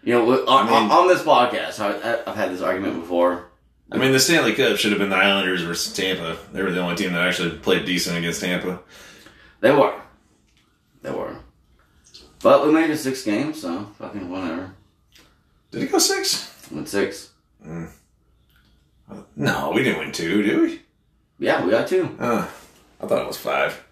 [0.04, 1.80] you know, on, I mean- on this podcast.
[1.80, 3.49] I, I've had this argument before.
[3.91, 6.38] I mean, the Stanley Cup should have been the Islanders versus Tampa.
[6.51, 8.80] They were the only team that actually played decent against Tampa.
[9.60, 9.93] They were.
[11.04, 11.38] They were.
[12.41, 14.71] But we made it six games, so fucking whatever.
[15.71, 16.67] Did it go six?
[16.71, 17.30] Went six.
[19.36, 20.82] No, we didn't win two, did we?
[21.38, 22.15] Yeah, we got two.
[22.19, 22.47] Uh,
[23.01, 23.84] I thought it was five.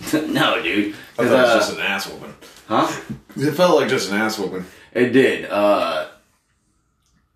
[0.12, 0.94] no, dude.
[1.18, 2.34] I thought it uh, was just an ass whooping.
[2.68, 3.00] huh?
[3.36, 4.64] It felt like just an ass whooping.
[4.92, 5.44] It did.
[5.50, 6.08] Uh,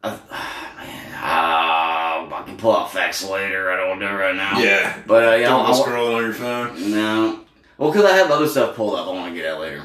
[0.02, 0.10] I,
[0.78, 3.70] man, uh, I can pull out facts later.
[3.70, 4.58] I don't want to do it right now.
[4.58, 5.02] Yeah.
[5.06, 6.90] But uh, yeah, Don't I, go I, scrolling on your phone.
[6.90, 7.40] no.
[7.78, 9.82] Well, because I have other stuff pulled up, I want to get at later.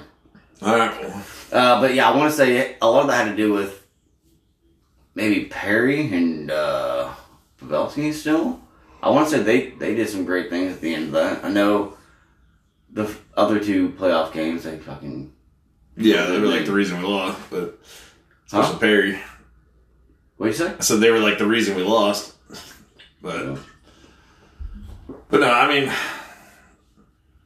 [0.62, 1.02] All right.
[1.02, 3.52] Well, Uh, but yeah, I want to say a lot of that had to do
[3.54, 3.86] with
[5.16, 7.10] maybe Perry and uh,
[7.62, 8.62] Pavelski still.
[9.02, 11.44] I want to say they, they did some great things at the end of that.
[11.44, 11.94] I know
[12.92, 15.32] the other two playoff games, they fucking.
[15.96, 17.80] yeah, they were like the reason we lost, but
[18.46, 18.80] especially Huh?
[18.80, 19.20] Perry.
[20.38, 20.74] What'd you say?
[20.78, 22.34] I said they were like the reason we lost,
[23.22, 23.58] but
[25.30, 25.90] but no, I mean,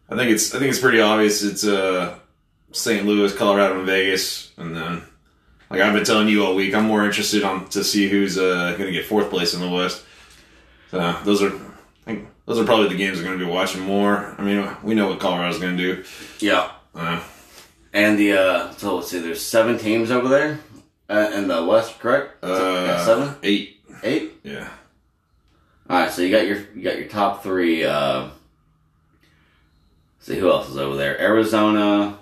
[0.10, 1.44] I think it's I think it's pretty obvious.
[1.44, 2.16] It's uh
[2.72, 3.06] St.
[3.06, 5.02] Louis, Colorado, and Vegas, and then
[5.70, 8.72] like I've been telling you all week, I'm more interested on to see who's uh
[8.78, 10.04] going to get fourth place in the West.
[10.92, 11.52] So those are,
[12.46, 14.36] those are probably the games we're going to be watching more.
[14.38, 16.04] I mean, we know what Colorado's going to do.
[16.40, 16.72] Yeah.
[16.94, 17.22] Uh,
[17.94, 20.60] And the uh, so let's see, there's seven teams over there
[21.10, 22.44] uh, in the West, correct?
[22.44, 22.48] uh,
[22.88, 23.80] Yeah, seven, eight.
[24.04, 24.34] eight.
[24.44, 24.68] Yeah.
[25.90, 27.84] All right, so you got your you got your top three.
[27.86, 28.30] Uh,
[30.20, 31.20] see who else is over there?
[31.20, 32.18] Arizona.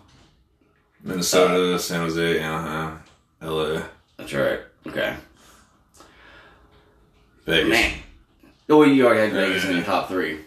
[1.03, 2.99] Minnesota, San Jose, Anaheim,
[3.41, 3.81] LA,
[4.17, 4.59] That's right.
[4.87, 5.15] Okay.
[7.45, 7.69] Vegas.
[7.69, 7.93] Man.
[8.71, 10.39] Oh, you already had Vegas in your top three.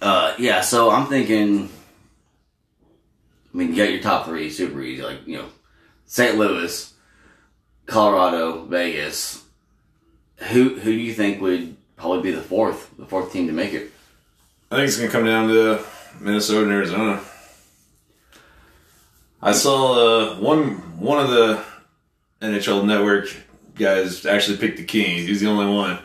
[0.00, 0.60] Uh, yeah.
[0.60, 1.68] So I'm thinking.
[3.52, 5.48] I mean, you got your top three super easy, like you know,
[6.06, 6.36] St.
[6.36, 6.94] Louis,
[7.86, 9.44] Colorado, Vegas.
[10.36, 13.72] Who who do you think would probably be the fourth, the fourth team to make
[13.72, 13.90] it?
[14.70, 15.84] I think it's gonna come down to
[16.20, 17.20] Minnesota and Arizona.
[19.42, 21.64] I saw uh, one one of the
[22.40, 23.34] NHL Network
[23.74, 25.26] guys actually picked the Kings.
[25.26, 25.98] He's the only one,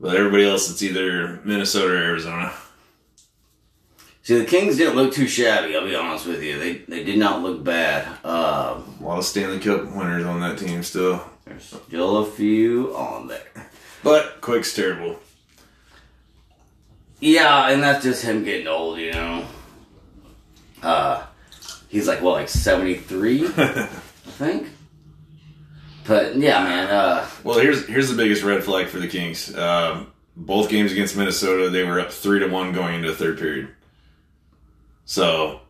[0.00, 2.52] but everybody else it's either Minnesota or Arizona.
[4.22, 5.74] See, the Kings didn't look too shabby.
[5.74, 8.06] I'll be honest with you; they they did not look bad.
[8.24, 12.94] Um, A lot of Stanley Cup winners on that team still, there's still a few
[12.94, 13.70] on there.
[14.02, 15.18] but Quick's terrible.
[17.20, 19.44] Yeah, and that's just him getting old, you know.
[20.82, 21.24] Uh,
[21.88, 23.86] he's like what, like seventy three, I
[24.36, 24.68] think.
[26.08, 26.88] But yeah, man.
[26.88, 29.54] Uh, Well, here's here's the biggest red flag for the Kings.
[29.54, 33.38] Um, both games against Minnesota, they were up three to one going into the third
[33.38, 33.68] period.
[35.04, 35.60] So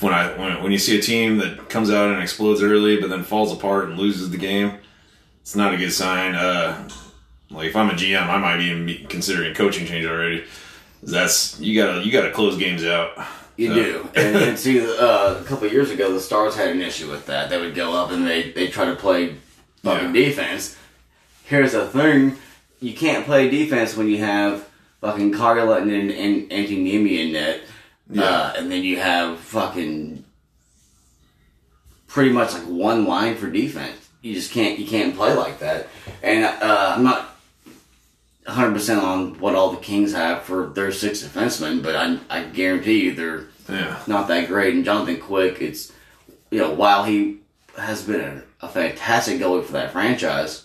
[0.00, 3.10] when I when, when you see a team that comes out and explodes early, but
[3.10, 4.78] then falls apart and loses the game,
[5.40, 6.34] it's not a good sign.
[6.34, 6.88] Uh,
[7.50, 10.44] like if I'm a GM, I might even be considering coaching change already.
[11.02, 13.12] That's you gotta you gotta close games out.
[13.58, 16.68] You So- do, and, and see, uh, a couple of years ago, the Stars had
[16.70, 17.50] an issue with that.
[17.50, 19.34] They would go up and they they try to play
[19.82, 20.24] fucking Yeah.
[20.24, 20.76] defense.
[21.44, 22.36] Here's the thing:
[22.80, 24.66] you can't play defense when you have
[25.00, 27.60] fucking Carlin and, and Antti in net.
[28.10, 28.22] Yeah.
[28.24, 30.24] Uh, and then you have fucking
[32.06, 34.08] pretty much like one line for defense.
[34.22, 35.88] You just can't you can't play like that.
[36.22, 37.27] And uh, I'm not
[38.48, 42.44] 100 percent on what all the Kings have for their six defensemen, but I I
[42.44, 44.74] guarantee you they're Yeah, not that great.
[44.74, 45.92] And Jonathan Quick, it's
[46.50, 47.38] you know while he
[47.76, 48.20] has been
[48.60, 50.64] a, a fantastic goalie for that franchise,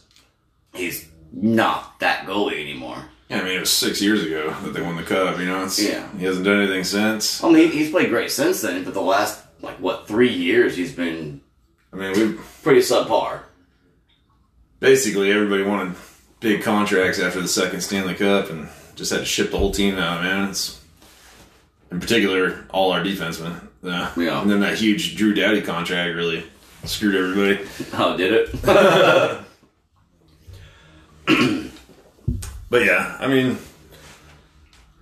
[0.73, 3.05] he's not that goalie anymore.
[3.29, 3.39] yeah.
[3.41, 5.37] I mean, it was six years ago that they won the cup.
[5.39, 6.07] You know, it's, Yeah.
[6.17, 7.43] He hasn't done anything since.
[7.43, 10.93] I mean, he's played great since then, but the last like what three years he's
[10.93, 11.41] been
[11.91, 13.41] I mean, we pretty subpar.
[14.79, 15.95] basically everybody wanted
[16.43, 19.97] big contracts after the second Stanley Cup and just had to ship the whole team
[19.97, 20.49] out, man.
[20.49, 20.79] It's
[21.89, 23.65] in particular all our defensemen.
[23.81, 24.11] Yeah.
[24.17, 24.41] Yeah.
[24.41, 26.43] And then that huge Drew Doughty contract really
[26.83, 27.65] screwed everybody.
[27.93, 28.53] Oh, did it?
[32.69, 33.59] But yeah, I mean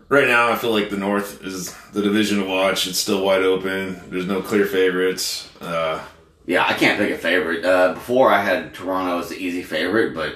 [0.10, 2.86] right now I feel like the North is the division to watch.
[2.86, 4.02] It's still wide open.
[4.10, 5.50] There's no clear favorites.
[5.62, 6.04] Uh
[6.46, 7.64] yeah, I can't pick a favorite.
[7.64, 10.36] Uh, before I had Toronto as the easy favorite, but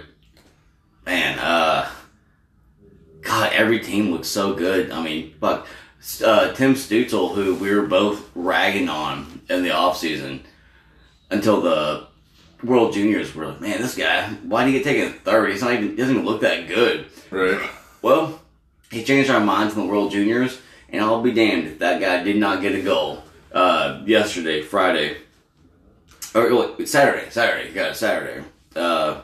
[1.05, 1.89] man, uh,
[3.21, 4.91] God, every team looks so good.
[4.91, 5.67] I mean, fuck,
[6.23, 10.43] uh, Tim Stützle, who we were both ragging on in the off season
[11.29, 12.07] until the
[12.63, 15.51] World Juniors, were like, man, this guy, why did he get taken third?
[15.51, 17.07] He's not even he doesn't even look that good.
[17.31, 17.69] right.
[18.01, 18.39] Well,
[18.91, 22.23] he changed our minds in the World Juniors, and I'll be damned if that guy
[22.23, 25.17] did not get a goal uh, yesterday, Friday,
[26.35, 29.21] or wait, Saturday, Saturday, got it Saturday uh,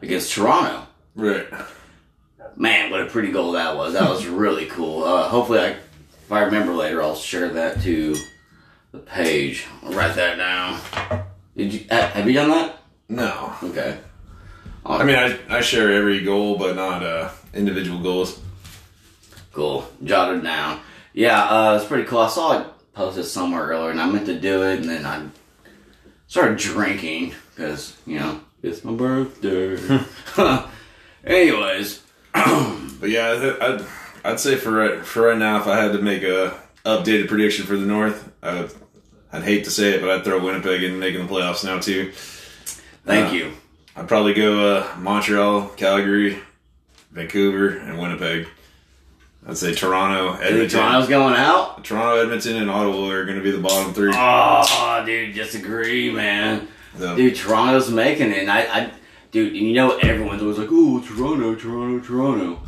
[0.00, 0.86] against Toronto.
[1.14, 1.46] Right.
[2.56, 3.94] Man, what a pretty goal that was!
[3.94, 5.04] That was really cool.
[5.04, 8.16] Uh, hopefully, I, if I remember later, I'll share that to
[8.92, 9.66] the page.
[9.82, 10.80] I'll write that down.
[11.56, 12.78] Did you have you done that?
[13.08, 13.54] No.
[13.62, 13.98] Okay.
[14.86, 18.40] I mean I, I share every goal but not uh individual goals.
[19.52, 19.88] Cool.
[20.02, 20.80] Jotted down.
[21.12, 22.18] Yeah, uh, it's pretty cool.
[22.18, 25.26] I saw it posted somewhere earlier, and I meant to do it, and then I
[26.26, 29.76] started drinking because you know it's my birthday.
[31.26, 32.02] Anyways,
[32.34, 33.84] But yeah, I'd
[34.24, 37.66] I'd say for right for right now, if I had to make a updated prediction
[37.66, 38.70] for the North, I'd
[39.32, 42.12] I'd hate to say it, but I'd throw Winnipeg in making the playoffs now too.
[43.04, 43.52] thank Uh, you.
[43.96, 46.38] I'd probably go uh, Montreal, Calgary,
[47.12, 48.48] Vancouver, and Winnipeg.
[49.46, 51.84] I'd say Toronto, Edmonton, Toronto's going out.
[51.84, 54.10] Toronto, Edmonton, and Ottawa are going to be the bottom three.
[54.14, 56.66] Oh, dude, disagree, man.
[56.98, 58.90] So, Dude, Toronto's making it, and I, I
[59.34, 62.60] dude, and you know everyone's always like, "Oh, Toronto, Toronto, Toronto."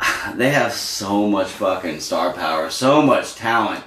[0.36, 3.84] They have so much fucking star power, so much talent.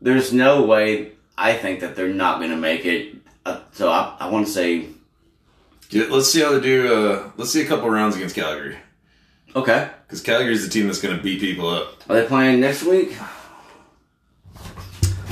[0.00, 3.16] There's no way I think that they're not going to make it.
[3.44, 4.86] Uh, so I, I want to say,
[5.90, 6.94] yeah, let's see how they do.
[6.94, 8.78] Uh, let's see a couple rounds against Calgary.
[9.56, 9.88] Okay.
[10.06, 12.02] because Calgary's the team that's going to beat people up.
[12.08, 13.16] Are they playing next week?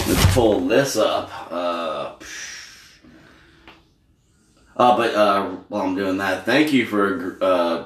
[0.06, 1.30] Let's pull this up.
[1.50, 2.12] Uh,
[4.76, 7.84] uh, but uh, while I'm doing that, thank you for uh,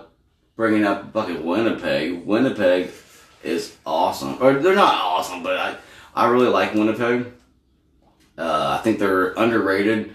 [0.56, 2.24] bringing up fucking Winnipeg.
[2.24, 2.90] Winnipeg
[3.42, 4.38] is awesome.
[4.40, 5.76] Or they're not awesome, but I,
[6.14, 7.32] I really like Winnipeg.
[8.38, 10.12] Uh, I think they're underrated.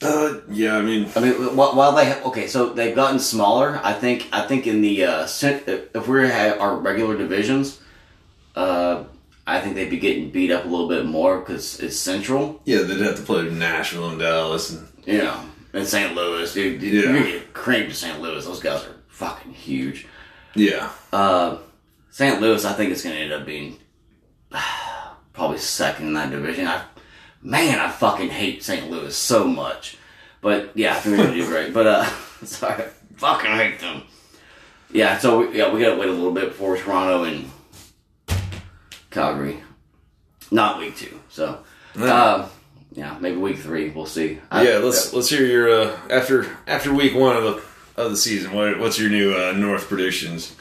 [0.00, 3.80] Uh, yeah, I mean, I mean, wh- while they have, okay, so they've gotten smaller.
[3.84, 7.80] I think I think in the uh, if we had our regular divisions,
[8.56, 9.04] uh,
[9.46, 12.82] I think they'd be getting beat up a little bit more because it's Central, yeah,
[12.82, 15.40] they'd have to play Nashville and Dallas, and you know,
[15.72, 16.14] and St.
[16.14, 16.52] Louis.
[16.52, 17.12] Dude, dude, Yeah.
[17.12, 18.20] gonna get creamed to St.
[18.20, 18.44] Louis.
[18.44, 20.06] Those guys are fucking huge.
[20.54, 21.56] yeah, Uh,
[22.10, 22.40] St.
[22.40, 23.78] Louis, I think it's gonna end up being
[25.32, 26.66] probably second in that division.
[26.68, 26.82] I,
[27.42, 28.90] man, I fucking hate St.
[28.90, 29.96] Louis so much.
[30.40, 31.72] But yeah, I think they're gonna do great.
[31.72, 32.04] But uh,
[32.44, 34.02] sorry, I fucking hate them.
[34.92, 37.50] Yeah, so we, yeah, we gotta wait a little bit before Toronto and
[39.10, 39.58] Calgary.
[40.50, 41.60] Not week two, so
[41.98, 42.46] uh,
[42.94, 43.90] yeah, maybe week three.
[43.90, 44.38] We'll see.
[44.50, 44.78] I- yeah.
[44.78, 47.62] Let's let's hear your uh, after after week one of the
[48.02, 48.52] of the season.
[48.52, 50.54] What, what's your new uh, North predictions?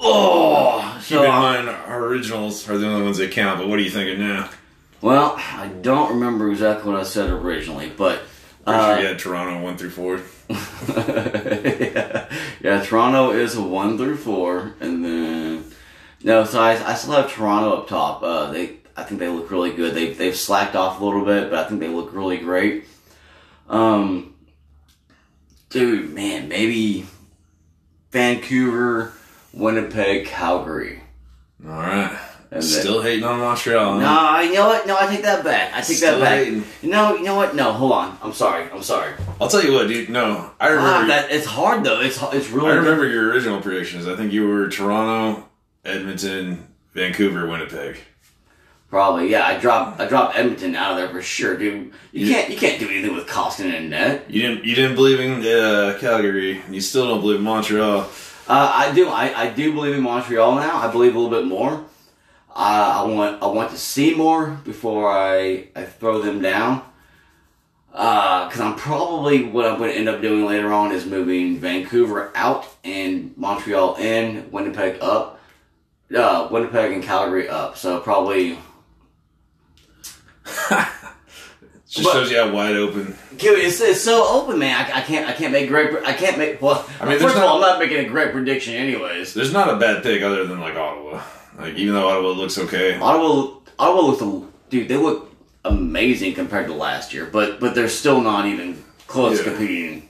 [0.00, 3.58] Oh, Keep so in I- mind, our originals are the only ones that count.
[3.58, 4.48] But what are you thinking now?
[5.00, 8.22] well, I don't remember exactly what I said originally, but.
[8.66, 10.22] Uh, sure you had Toronto one through four.
[10.48, 12.26] yeah.
[12.62, 15.64] yeah, Toronto is a one through four, and then
[16.22, 18.22] no, so I, I still have Toronto up top.
[18.22, 19.94] Uh, they, I think they look really good.
[19.94, 22.84] They they've slacked off a little bit, but I think they look really great.
[23.68, 24.34] Um,
[25.70, 27.06] dude, man, maybe
[28.12, 29.12] Vancouver,
[29.52, 31.00] Winnipeg, Calgary.
[31.64, 32.18] All right.
[32.50, 33.94] And Still hating on Montreal.
[33.94, 33.98] huh?
[33.98, 34.86] No, I- you know what?
[34.86, 35.72] No, I take that back.
[35.72, 36.38] I take Still that back.
[36.44, 36.64] hating.
[36.84, 37.56] No, you know what?
[37.56, 38.16] No, hold on.
[38.22, 38.68] I'm sorry.
[38.72, 39.12] I'm sorry.
[39.40, 40.08] I'll tell you what, dude.
[40.08, 40.88] No, I remember.
[40.88, 42.00] Ah, that it's hard though.
[42.00, 42.70] It's it's really.
[42.70, 44.06] I remember your original predictions.
[44.06, 45.48] I think you were Toronto,
[45.84, 47.96] Edmonton, Vancouver, Winnipeg.
[48.90, 49.44] Probably, yeah.
[49.46, 51.92] I dropped I dropped Edmonton out of there for sure, dude.
[52.12, 52.34] You Yeah.
[52.42, 54.24] can't you can't do anything with Koskinen net.
[54.28, 54.64] You didn't.
[54.64, 56.62] You didn't believe in uh, Calgary.
[56.70, 58.00] You still don't believe in Montreal.
[58.46, 60.76] Uh, I do I, I do believe in Montreal now.
[60.76, 61.84] I believe a little bit more.
[62.54, 66.82] Uh, I want I want to see more before I, I throw them down.
[67.90, 72.30] Because I'm probably what I'm going to end up doing later on is moving Vancouver
[72.34, 75.40] out and Montreal in, Winnipeg up,
[76.16, 77.76] uh, Winnipeg and Calgary up.
[77.76, 78.58] So probably
[81.88, 83.16] Just But- shows you how wide open.
[83.36, 84.74] Dude, it's, it's so open, man.
[84.90, 85.90] I, I can't I can't make great.
[86.04, 86.60] I can't make.
[86.62, 89.34] Well, I mean, first there's of all, I'm not- not making a great prediction, anyways.
[89.34, 91.22] There's not a bad pick other than like Ottawa.
[91.58, 92.98] Like even though Ottawa looks okay.
[92.98, 94.88] Ottawa, Ottawa looks, a, dude.
[94.88, 95.30] They look
[95.64, 99.50] amazing compared to last year, but but they're still not even close to Yeah.
[99.56, 100.08] competing.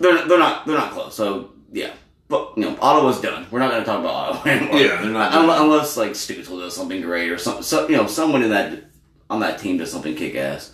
[0.00, 1.14] They're they're not they're not close.
[1.16, 1.92] So yeah,
[2.28, 3.46] but you know, Ottawa's done.
[3.50, 4.78] We're not going to talk about Ottawa anymore.
[4.78, 5.62] Yeah, they're not Un- done.
[5.62, 8.84] unless like Stützle does something great or some, so you know someone in that
[9.30, 10.72] on that team does something kick ass.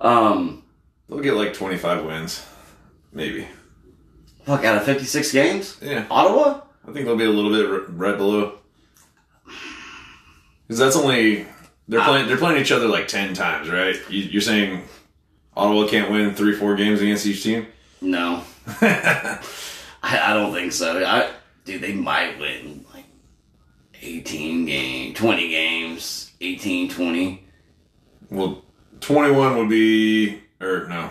[0.00, 0.62] Um,
[1.08, 2.44] They'll get like 25 wins,
[3.12, 3.46] maybe.
[4.44, 6.62] fuck out of 56 games, Yeah, Ottawa.
[6.88, 8.58] I think they'll be a little bit right below.
[10.66, 11.46] Because that's only
[11.88, 12.26] they're playing.
[12.26, 13.96] They're playing each other like 10 times, right?
[14.10, 14.82] You, you're saying
[15.56, 17.66] Ottawa can't win three, four games against each team?
[18.00, 19.38] No, I,
[20.02, 21.04] I don't think so.
[21.04, 21.30] I
[21.64, 23.04] dude, they might win like
[24.02, 27.45] 18 games, 20 games, 18, 20.
[28.30, 28.62] Well,
[29.00, 31.10] 21 would be, or no,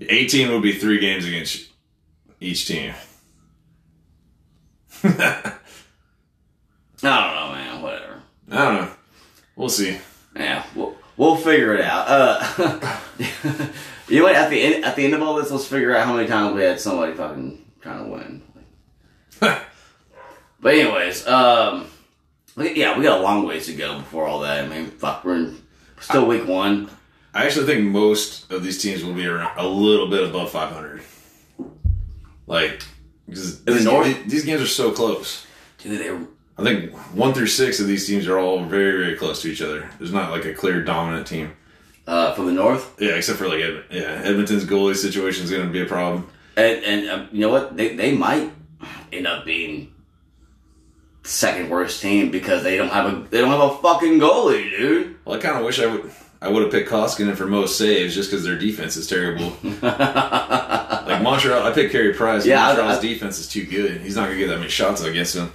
[0.00, 1.70] 18 would be three games against
[2.40, 2.94] each team.
[5.04, 5.58] I
[7.02, 7.82] don't know, man.
[7.82, 8.22] Whatever.
[8.50, 8.90] I don't know.
[9.56, 9.98] We'll see.
[10.34, 12.06] Yeah, we'll, we'll figure it out.
[12.08, 12.98] Uh,
[14.08, 14.34] you know what?
[14.34, 16.54] At the end, at the end of all this, let's figure out how many times
[16.54, 18.42] we had somebody fucking trying to win.
[20.58, 21.86] But anyways, um,
[22.56, 24.64] yeah, we got a long ways to go before all that.
[24.64, 25.62] I mean, fuck, we're in,
[26.00, 26.88] still week one.
[27.34, 31.02] I actually think most of these teams will be around a little bit above 500.
[32.46, 32.82] Like,
[33.28, 34.24] because the these, North?
[34.26, 35.44] these games are so close.
[35.78, 36.26] Dude, they
[36.58, 39.60] I think one through six of these teams are all very, very close to each
[39.60, 39.90] other.
[39.98, 41.52] There's not like a clear dominant team.
[42.06, 42.94] uh, from the north.
[42.98, 46.28] Yeah, except for like Ed, yeah, Edmonton's goalie situation is going to be a problem.
[46.56, 47.76] And, and um, you know what?
[47.76, 48.50] They they might
[49.12, 49.92] end up being
[51.26, 55.16] second worst team because they don't have a they don't have a fucking goalie, dude.
[55.24, 56.10] Well, I kind of wish I would
[56.40, 59.56] I would have picked Koskinen for most saves just because their defense is terrible.
[59.82, 62.44] like Montreal, I picked Carey Price.
[62.46, 64.00] Yeah, Montreal's I- defense is too good.
[64.00, 65.50] He's not gonna get that many shots against him.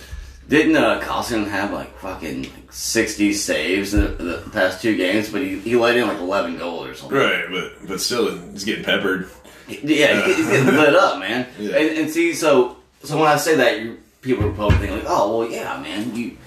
[0.50, 4.08] Didn't uh, Koskinen have like fucking like sixty saves in the,
[4.42, 5.30] the past two games?
[5.30, 7.18] But he, he let in like eleven goals or something.
[7.18, 9.30] Right, but but still, he's getting peppered.
[9.68, 11.48] Yeah, he's getting lit up, man.
[11.60, 11.78] Yeah.
[11.78, 15.08] And, and see, so so when I say that, you, people are probably thinking like,
[15.08, 16.38] oh, well, yeah, man, you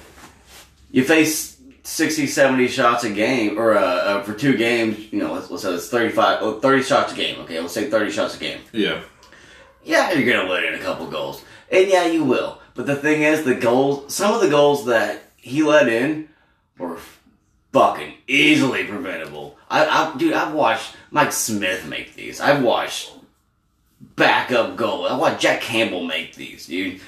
[0.90, 5.32] you face 60, 70 shots a game, or uh, uh, for two games, you know,
[5.34, 7.40] let's, let's say it's 35, oh, 30 shots a game.
[7.40, 8.60] Okay, let's say thirty shots a game.
[8.72, 9.02] Yeah.
[9.84, 12.58] Yeah, you're gonna let in a couple goals, and yeah, you will.
[12.74, 16.30] But the thing is, the goals, some of the goals that he let in
[16.78, 16.96] were
[17.72, 19.58] fucking easily preventable.
[19.68, 22.40] I, I dude, I've watched Mike Smith make these.
[22.40, 23.12] I've watched
[24.00, 25.06] backup goal.
[25.06, 27.00] I watched Jack Campbell make these, dude.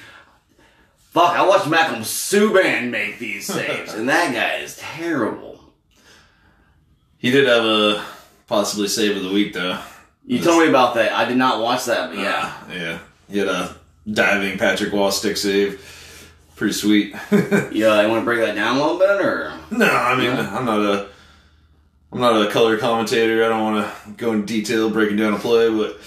[1.17, 5.59] Fuck, I watched Malcolm Subban make these saves, and that guy is terrible.
[7.17, 8.05] He did have a
[8.45, 9.79] possibly save of the week though.
[10.27, 11.13] You told me about that.
[11.13, 12.53] I did not watch that, but yeah.
[12.69, 12.99] Uh, yeah.
[13.27, 13.75] He had a
[14.07, 15.81] diving Patrick Wall stick save.
[16.55, 17.15] Pretty sweet.
[17.31, 20.65] Yeah, you want to break that down a little bit, or no, I mean I'm
[20.65, 21.09] not a
[22.11, 23.43] I'm not a color commentator.
[23.43, 25.99] I don't want to go in detail breaking down a play, but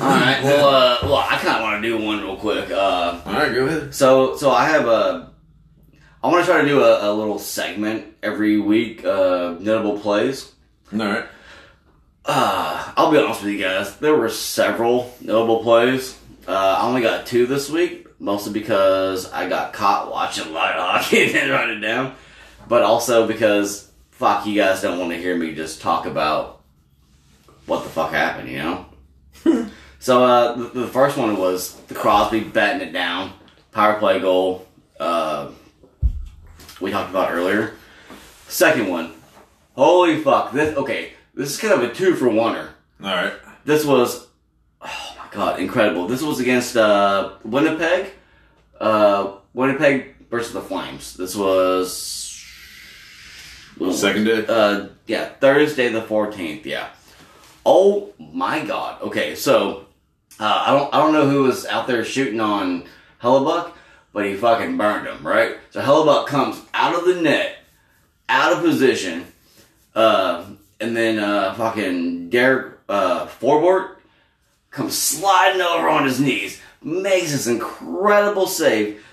[0.00, 0.40] all right.
[0.44, 2.70] Well, uh, well, I kind of want to do one real quick.
[2.70, 3.94] Uh, all right, go ahead.
[3.94, 5.30] So, so I have a.
[6.22, 9.04] I want to try to do a, a little segment every week.
[9.04, 10.52] Uh, notable plays.
[10.92, 11.26] All right.
[12.24, 13.96] Uh, I'll be honest with you guys.
[13.98, 16.18] There were several notable plays.
[16.46, 21.24] Uh, I only got two this week, mostly because I got caught watching live hockey
[21.24, 22.14] and didn't write it down,
[22.68, 26.62] but also because fuck you guys don't want to hear me just talk about
[27.66, 28.86] what the fuck happened, you know.
[29.98, 33.32] so uh, the, the first one was the Crosby batting it down,
[33.72, 34.66] power play goal.
[34.98, 35.50] Uh,
[36.80, 37.74] we talked about earlier.
[38.48, 39.12] Second one,
[39.76, 40.52] holy fuck!
[40.52, 41.12] This okay.
[41.34, 42.70] This is kind of a two for oneer.
[43.00, 43.32] All right.
[43.64, 44.26] This was,
[44.82, 46.08] oh my god, incredible.
[46.08, 48.10] This was against uh, Winnipeg.
[48.80, 51.14] Uh, Winnipeg versus the Flames.
[51.14, 52.44] This was
[53.92, 54.44] Second day.
[54.48, 56.66] uh, yeah, Thursday the fourteenth.
[56.66, 56.88] Yeah.
[57.64, 59.00] Oh my god.
[59.02, 59.86] Okay, so
[60.40, 62.84] uh, I don't I don't know who was out there shooting on
[63.22, 63.72] Hellebuyck,
[64.12, 65.26] but he fucking burned him.
[65.26, 65.56] Right.
[65.70, 67.58] So Hellebuyck comes out of the net,
[68.28, 69.26] out of position,
[69.94, 70.44] uh,
[70.80, 73.96] and then uh, fucking Derek uh, Forbort
[74.70, 79.04] comes sliding over on his knees, makes this incredible save.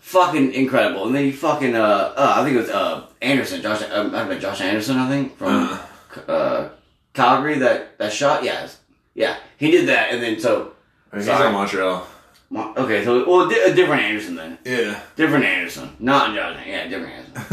[0.00, 3.82] Fucking incredible, and then he fucking uh, uh I think it was uh Anderson, Josh,
[3.82, 5.78] uh, might have been Josh Anderson, I think from
[6.26, 6.70] uh,
[7.12, 8.42] Calgary that that shot.
[8.42, 8.66] Yeah,
[9.20, 10.72] yeah, he did that, and then so
[11.14, 11.46] He's Sorry.
[11.46, 12.06] on Montreal.
[12.50, 15.00] Mo- okay, so well, di- a different Anderson then, Yeah.
[15.16, 16.56] different Anderson, not Josh.
[16.66, 17.46] Yeah, different Anderson.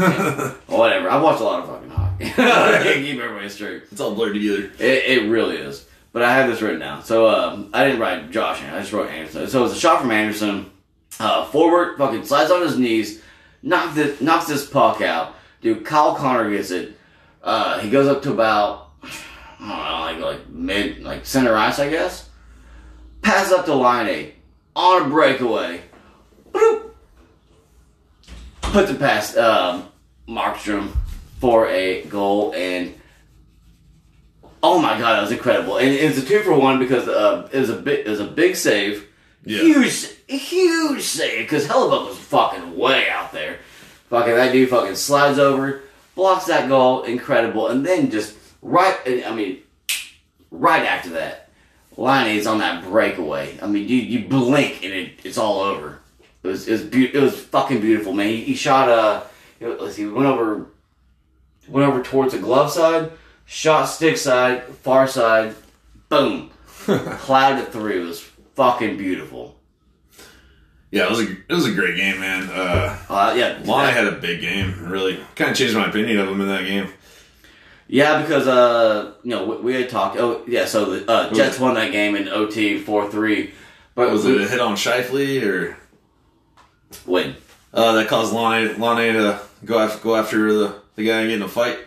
[0.68, 0.76] Yeah.
[0.76, 1.10] Whatever.
[1.10, 2.24] I've watched a lot of fucking hockey.
[2.42, 3.82] I can't keep everybody straight.
[3.92, 4.70] It's all blurred together.
[4.78, 5.86] It, it really is.
[6.12, 7.04] But I have this written down.
[7.04, 8.62] So um, I didn't write Josh.
[8.62, 9.46] I just wrote Anderson.
[9.48, 10.70] So it's a shot from Anderson.
[11.20, 13.20] Uh, Forbort, fucking slides on his knees,
[13.62, 15.34] knocks this, knocks this puck out.
[15.60, 16.96] Dude, Kyle Connor gets it.
[17.42, 18.87] Uh, he goes up to about
[19.60, 22.28] I don't know, like like mid, like center ice, I guess.
[23.22, 24.32] Pass up to Laine
[24.76, 25.82] on a breakaway.
[26.52, 26.90] Bloop.
[28.62, 29.88] Puts it past um,
[30.28, 30.92] Markstrom
[31.40, 32.94] for a goal and
[34.62, 35.76] Oh my god, that was incredible!
[35.78, 38.18] And it was a two for one because uh, it was a big, it was
[38.18, 39.06] a big save,
[39.44, 39.60] Yeah.
[39.60, 43.58] huge, huge save because Hellebuyck was fucking way out there.
[44.10, 45.82] Fucking that dude fucking slides over,
[46.16, 48.96] blocks that goal, incredible, and then just right,
[49.26, 49.58] I mean,
[50.50, 51.48] right after that,
[51.96, 53.58] Laine is on that breakaway.
[53.60, 55.98] I mean, you you blink and it, it's all over.
[56.42, 58.28] It was it was be- it was fucking beautiful, man.
[58.28, 59.24] He, he shot uh,
[59.60, 60.66] let's see, went over
[61.68, 63.10] went over towards the glove side,
[63.46, 65.54] shot stick side, far side,
[66.08, 66.50] boom,
[67.58, 68.02] it through.
[68.02, 68.20] It was
[68.54, 69.56] fucking beautiful.
[70.90, 72.48] Yeah, it was a it was a great game, man.
[72.48, 74.88] Uh, Uh, yeah, Laine had a big game.
[74.88, 76.88] Really, kind of changed my opinion of him in that game.
[77.90, 80.18] Yeah, because uh, you know, we, we had talked.
[80.18, 83.54] Oh, yeah, so the uh, Jets won that game in OT four three.
[83.94, 85.76] But Was it a hit on Scheifele or
[87.06, 87.34] win?
[87.74, 91.36] uh, that caused Laine Laine to go after go after the, the guy and get
[91.36, 91.78] in a fight?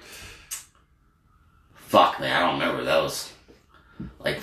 [1.75, 2.83] Fuck man, I don't remember.
[2.83, 3.31] That was
[4.19, 4.37] like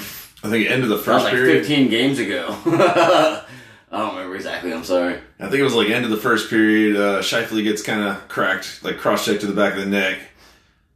[0.45, 1.67] I think it ended the that was first like period.
[1.67, 2.47] fifteen games ago.
[2.67, 4.73] I don't remember exactly.
[4.73, 5.19] I'm sorry.
[5.41, 6.97] I think it was like end of the first period.
[6.97, 10.19] Uh, Scheifele gets kind of cracked, like cross check to the back of the neck.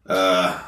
[0.07, 0.63] Uh,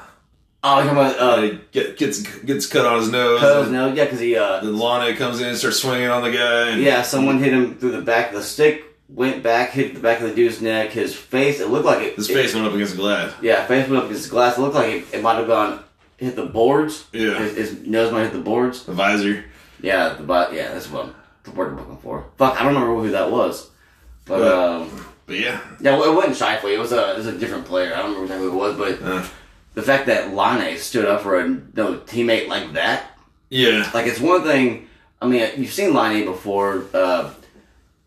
[0.67, 3.39] Oh, talking about uh, get, gets gets cut on his nose.
[3.39, 6.31] Coes, no, yeah, because he uh, Then Laine comes in and starts swinging on the
[6.33, 6.71] guy.
[6.71, 10.01] And Yeah, someone hit him through the back of the stick, went back, hit the
[10.01, 10.89] back of the dude's neck.
[10.93, 12.15] His face, it looked like it.
[12.17, 13.35] His it- face went up against the glass.
[13.43, 14.57] yeah, face went up against the glass.
[14.57, 15.85] It looked like it, it might have gone
[16.17, 17.05] hit the boards.
[17.13, 17.39] Yeah.
[17.41, 18.85] his, his nose might hit the boards.
[18.87, 19.45] The visor.
[19.83, 22.25] Yeah, the yeah, that's what the word I'm looking for.
[22.39, 23.69] Fuck, I don't remember who that was,
[24.25, 26.75] but But- um, But yeah, yeah, well, it wasn't Scheifele.
[26.75, 27.95] It was a it was a different player.
[27.95, 29.27] I don't remember exactly who it was, but uh,
[29.75, 33.17] the fact that Laine stood up for a no teammate like that,
[33.49, 33.89] Yeah.
[33.95, 34.89] Like it's one thing.
[35.23, 37.31] I mean, you've seen Laine before, uh,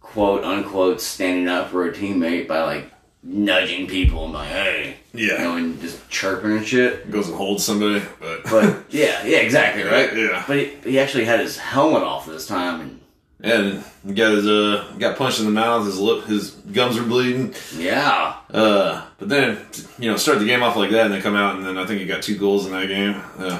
[0.01, 2.91] quote unquote, standing up for a teammate by like
[3.23, 5.43] nudging people and like, hey, you Yeah.
[5.43, 7.09] know, and just chirping and shit.
[7.11, 10.15] Goes and holds somebody, but But yeah, yeah, exactly, right.
[10.15, 10.43] Yeah.
[10.47, 12.96] But he, he actually had his helmet off this time, and
[13.41, 15.85] and he got his uh got punched in the mouth.
[15.85, 17.53] His lip, his gums were bleeding.
[17.75, 19.59] yeah, Uh, but then
[19.99, 21.85] you know start the game off like that, and then come out, and then I
[21.85, 23.21] think he got two goals in that game.
[23.39, 23.59] Yeah,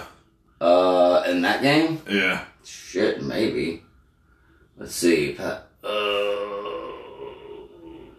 [0.61, 2.43] uh, in that game, yeah.
[2.65, 3.83] shit, maybe.
[4.77, 5.67] Let's see, Pat.
[5.83, 5.87] Uh,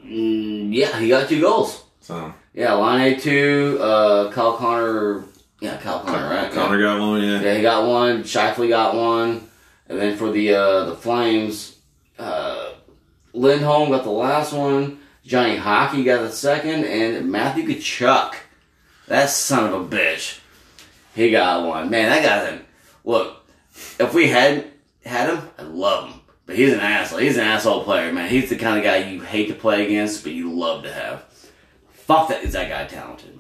[0.05, 1.85] mm, yeah, he got two goals.
[2.01, 5.25] So Yeah, line A two, uh, Kyle Connor.
[5.61, 6.53] Yeah, Kyle Connor, right?
[6.53, 7.23] Connor got one.
[7.23, 7.41] Yeah.
[7.41, 8.23] Yeah, he got one.
[8.23, 9.48] Scheifele got one,
[9.89, 11.79] and then for the uh, the Flames,
[12.19, 12.73] uh,
[13.33, 15.01] Lindholm got the last one.
[15.25, 18.35] Johnny Hockey got the second, and Matthew Tkachuk,
[19.09, 20.41] that son of a bitch,
[21.15, 21.91] he got one.
[21.91, 22.61] Man, that guy's
[23.05, 23.37] look.
[24.01, 24.71] If we had
[25.05, 27.19] had him, I love him, but he's an asshole.
[27.19, 28.31] He's an asshole player, man.
[28.31, 31.25] He's the kind of guy you hate to play against, but you love to have.
[31.93, 32.43] Fuck that!
[32.43, 33.39] Is that guy talented?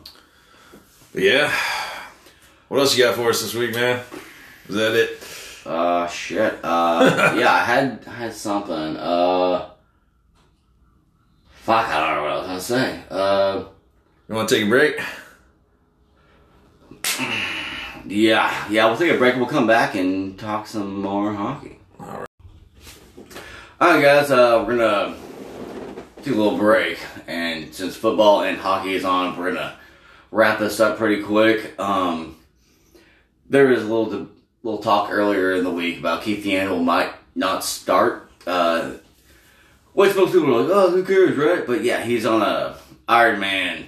[1.12, 1.52] But yeah.
[2.68, 4.04] What else you got for us this week, man?
[4.68, 5.18] Is that it?
[5.68, 6.58] Uh, shit.
[6.64, 8.96] Uh, yeah, I had I had something.
[8.96, 9.68] Uh,
[11.60, 13.02] fuck, I don't know what I was gonna say.
[13.10, 13.64] Uh,
[14.28, 14.96] You want to take a break?
[18.06, 18.86] yeah, yeah.
[18.86, 19.36] We'll take a break.
[19.36, 21.78] We'll come back and talk some more hockey.
[22.00, 22.28] All right.
[23.80, 24.30] All right, guys.
[24.30, 25.16] Uh, we're gonna
[26.22, 29.76] do a little break, and since football and hockey is on, we're gonna
[30.30, 31.78] wrap this up pretty quick.
[31.78, 32.36] Um,
[33.50, 34.28] there was a little
[34.62, 38.30] little talk earlier in the week about Keith Yandle might not start.
[38.46, 38.94] Uh,
[39.92, 41.66] which most people are like, oh, who cares, right?
[41.66, 42.76] But yeah, he's on a
[43.08, 43.86] Iron Man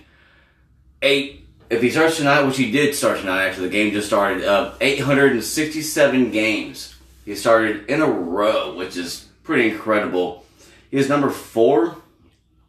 [1.03, 1.47] eight.
[1.69, 4.45] If he starts tonight, which he did start tonight, actually, the game just started.
[4.45, 10.45] Uh, 867 games he started in a row, which is pretty incredible.
[10.91, 11.97] He is number four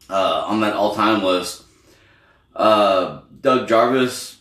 [0.09, 1.63] uh, on that all-time list.
[2.55, 4.40] Uh, Doug Jarvis,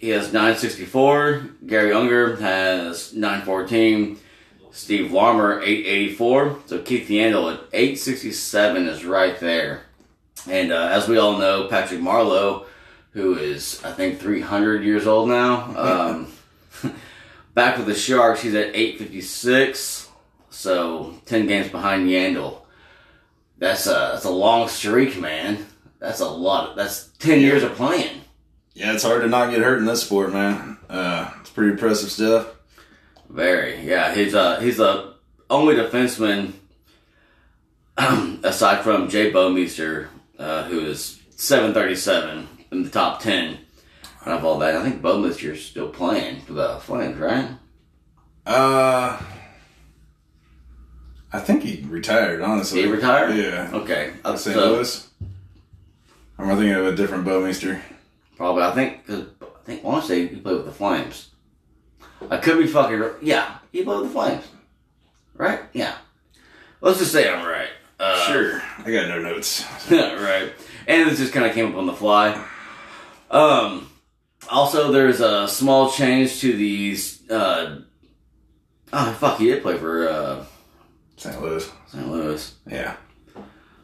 [0.00, 1.50] he has 964.
[1.66, 4.18] Garry Unger has 914.
[4.70, 6.58] Steve Larmer, 884.
[6.64, 9.82] So Keith Yandle at 867 is right there.
[10.48, 12.64] And uh, as we all know, Patrick Marleau,
[13.10, 16.32] who is, I think, 300 years old now, um,
[17.54, 20.08] back with the Sharks, he's at 856.
[20.48, 22.62] So 10 games behind Yandle.
[23.58, 25.66] That's a, that's a long streak, man.
[25.98, 26.74] That's a lot.
[26.74, 28.19] that's 10 years of playing.
[28.74, 30.78] Yeah, it's hard to not get hurt in this sport, man.
[30.88, 32.46] Uh, it's pretty impressive stuff.
[33.28, 34.14] Very, yeah.
[34.14, 35.14] He's a he's the
[35.48, 36.52] only defenseman
[38.44, 40.08] aside from Jay Bouwmeester,
[40.38, 43.58] uh, who is seven thirty seven in the top ten.
[44.26, 47.48] Out of all that, I think Bouwmeester's still playing for the Flames, right?
[48.44, 49.18] Uh,
[51.32, 52.42] I think he retired.
[52.42, 53.34] Honestly, He retired.
[53.36, 54.12] Yeah, Okay.
[54.24, 54.54] Uh, St.
[54.54, 55.08] so, Louis.
[56.38, 57.80] Am thinking of a different Bouwmeester?
[58.40, 61.28] Probably, I think, cause I think I want to say he played with the Flames.
[62.30, 63.02] I could be fucking.
[63.20, 64.44] Yeah, he played with the Flames,
[65.34, 65.60] right?
[65.74, 65.94] Yeah.
[66.80, 67.68] Let's just say I'm right.
[67.98, 69.62] Uh, Sure, I got no notes.
[69.90, 70.54] right.
[70.86, 72.42] And this just kind of came up on the fly.
[73.30, 73.90] Um,
[74.48, 77.30] also, there's a small change to these.
[77.30, 77.80] Uh,
[78.90, 80.44] oh, fuck, he did play for uh,
[81.18, 81.42] St.
[81.42, 81.70] Louis.
[81.88, 82.10] St.
[82.10, 82.54] Louis.
[82.66, 82.96] Yeah.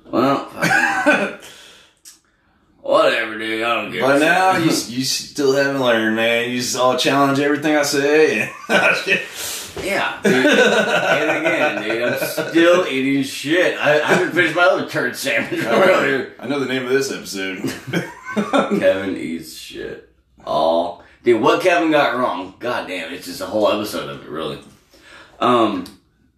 [0.07, 1.43] Well, fuck,
[2.87, 3.63] whatever, dude.
[3.63, 4.03] I don't care.
[4.03, 6.51] But now you you still haven't learned, man.
[6.51, 8.53] You just all challenge everything I say.
[9.85, 10.35] Yeah, dude.
[10.35, 13.79] and again, dude, I'm still eating shit.
[13.79, 16.33] I, I haven't finished my other turd sandwich earlier.
[16.39, 17.59] I know the name of this episode.
[18.81, 20.09] Kevin eats shit.
[20.47, 22.55] All dude, what Kevin got wrong?
[22.59, 24.61] God damn, it's just a whole episode of it, really.
[25.41, 25.85] Um,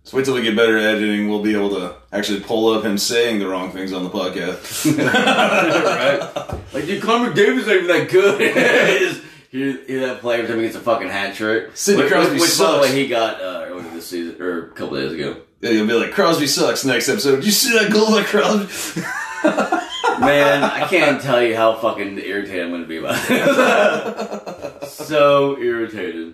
[0.09, 1.28] so wait till we get better at editing.
[1.28, 4.96] We'll be able to actually pull up him saying the wrong things on the podcast.
[4.98, 6.72] right?
[6.72, 8.54] Like, dude, Connor McDavid's not even that good.
[9.00, 11.76] Just hear, hear that play every time he gets a fucking hat trick.
[11.76, 14.68] Sidney which, Crosby which, which by the way, he got uh, earlier this season or
[14.68, 15.42] a couple days ago.
[15.61, 17.36] Yeah, you'll be like, Crosby sucks next episode.
[17.36, 19.02] Did you see that goal by Crosby?
[20.20, 24.90] Man, I can't tell you how fucking irritated I'm going to be about this.
[24.94, 26.32] so irritated.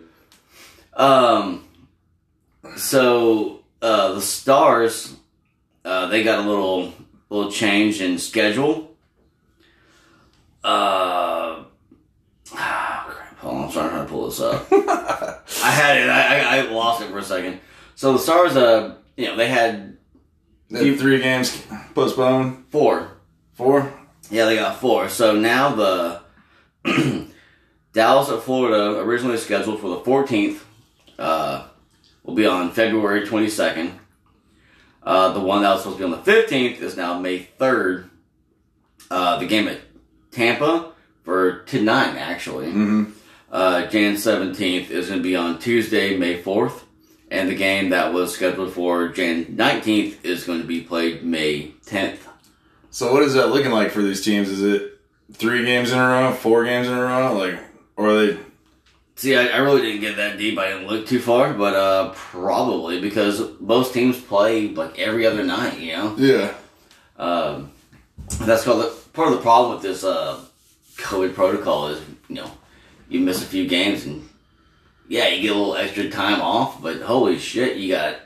[0.94, 1.66] Um,
[2.76, 5.14] so uh, the Stars,
[5.84, 6.94] uh, they got a little
[7.28, 8.96] little change in schedule.
[10.64, 11.64] Uh,
[12.54, 13.38] ah, crap.
[13.40, 14.66] Hold on, I'm trying to pull this up.
[14.72, 16.08] I had it.
[16.08, 17.60] I, I, lost it for a second.
[17.94, 19.98] So the Stars, uh, you know, they had
[20.72, 21.62] have three games
[21.94, 22.64] postponed.
[22.70, 23.10] four
[23.52, 23.92] Four?
[24.30, 25.10] Yeah, they got four.
[25.10, 26.22] So now the
[27.92, 30.60] Dallas at Florida originally scheduled for the 14th.
[31.18, 31.68] Uh,
[32.24, 33.92] will be on February 22nd.
[35.02, 38.08] Uh, the one that was supposed to be on the 15th is now May 3rd.
[39.10, 39.80] Uh, the game at
[40.32, 42.68] Tampa for tonight, actually.
[42.68, 43.10] Mm-hmm.
[43.52, 46.82] Uh, Jan 17th is going to be on Tuesday, May 4th.
[47.30, 51.72] And the game that was scheduled for Jan 19th is going to be played May
[51.86, 52.20] 10th.
[52.90, 54.48] So what is that looking like for these teams?
[54.48, 55.00] Is it
[55.32, 57.58] three games in a row, four games in a row, like,
[57.96, 58.38] or are they?
[59.16, 60.58] See, I, I really didn't get that deep.
[60.58, 65.44] I didn't look too far, but uh, probably because most teams play like every other
[65.44, 66.14] night, you know?
[66.18, 66.54] Yeah.
[67.16, 67.70] Um,
[68.40, 70.40] that's called the, part of the problem with this uh,
[70.96, 72.50] COVID protocol is, you know,
[73.08, 74.28] you miss a few games and
[75.08, 78.16] yeah, you get a little extra time off, but holy shit, you got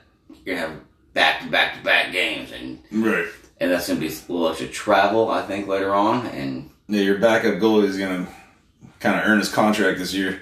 [0.45, 0.81] you're gonna have
[1.13, 3.27] back to back to back games, and Right.
[3.61, 7.19] and that's gonna be a little extra travel, I think, later on, and Yeah, your
[7.19, 8.29] backup goalie is gonna
[9.01, 10.41] kind of earn his contract this year.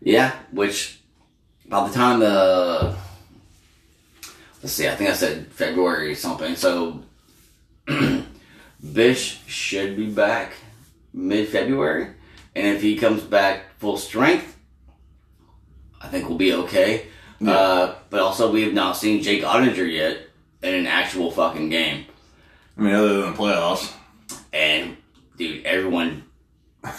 [0.00, 1.00] Yeah, which
[1.66, 2.96] by the time the
[4.62, 7.02] let's see, I think I said February something, so
[8.92, 10.54] Bish should be back
[11.12, 12.08] mid February,
[12.54, 14.56] and if he comes back full strength,
[16.00, 17.06] I think we'll be okay.
[17.40, 17.52] Yeah.
[17.52, 20.28] Uh, but also, we have not seen Jake Oettinger yet
[20.62, 22.06] in an actual fucking game.
[22.76, 23.92] I mean, other than the playoffs.
[24.52, 24.96] And
[25.36, 26.24] dude, everyone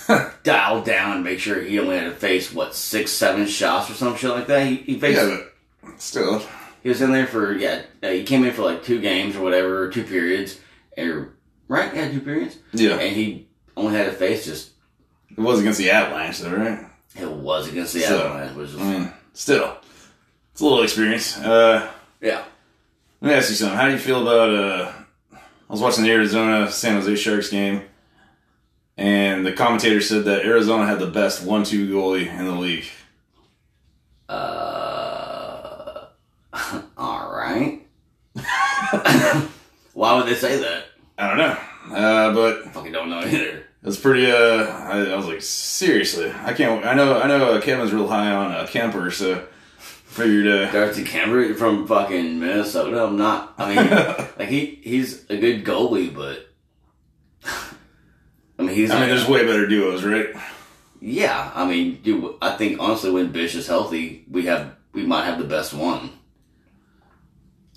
[0.43, 3.93] dialed down and make sure he only had to face what six, seven shots or
[3.93, 4.65] some shit like that.
[4.67, 5.21] He, he faced.
[5.21, 5.39] Yeah,
[5.83, 6.41] but still.
[6.83, 7.81] He was in there for yeah.
[8.01, 10.59] Uh, he came in for like two games or whatever, or two periods,
[10.97, 11.33] or
[11.67, 11.93] right?
[11.93, 12.57] Yeah, two periods.
[12.71, 12.97] Yeah.
[12.99, 14.71] And he only had to face just
[15.29, 16.85] It was against the Avalanche, though, right?
[17.15, 19.77] it was against the So, Avalanche, which was I mean, still.
[20.51, 21.37] It's a little experience.
[21.37, 21.89] Uh,
[22.21, 22.43] yeah.
[23.21, 23.77] let me ask you something.
[23.77, 24.91] How do you feel about, uh,
[25.33, 27.83] I was watching the Arizona San Jose Sharks game,
[28.99, 32.83] and the commentator said that Arizona had the best one-two goalie in the league.
[34.27, 36.07] Uh,
[36.97, 37.87] all right.
[39.93, 40.83] Why would they say that?
[41.17, 41.95] I don't know.
[41.95, 43.63] Uh, but Fucking don't know either.
[43.81, 44.29] That's pretty.
[44.29, 46.85] Uh, I, I was like, seriously, I can't.
[46.85, 47.21] I know.
[47.21, 47.53] I know.
[47.53, 49.47] Uh, Kevin's real high on uh, Kuemper, so
[49.77, 50.45] figured.
[50.45, 53.05] Uh, Darcy Kuemper from fucking Minnesota.
[53.05, 53.53] I'm not.
[53.57, 53.89] I mean,
[54.37, 56.58] like he he's a good goalie, but I
[58.69, 58.91] mean he's.
[58.91, 60.27] I mean, there's way better duos, right?
[61.01, 61.51] yeah.
[61.53, 62.35] I mean, dude.
[62.41, 66.11] I think honestly, when Bish is healthy, we have we might have the best one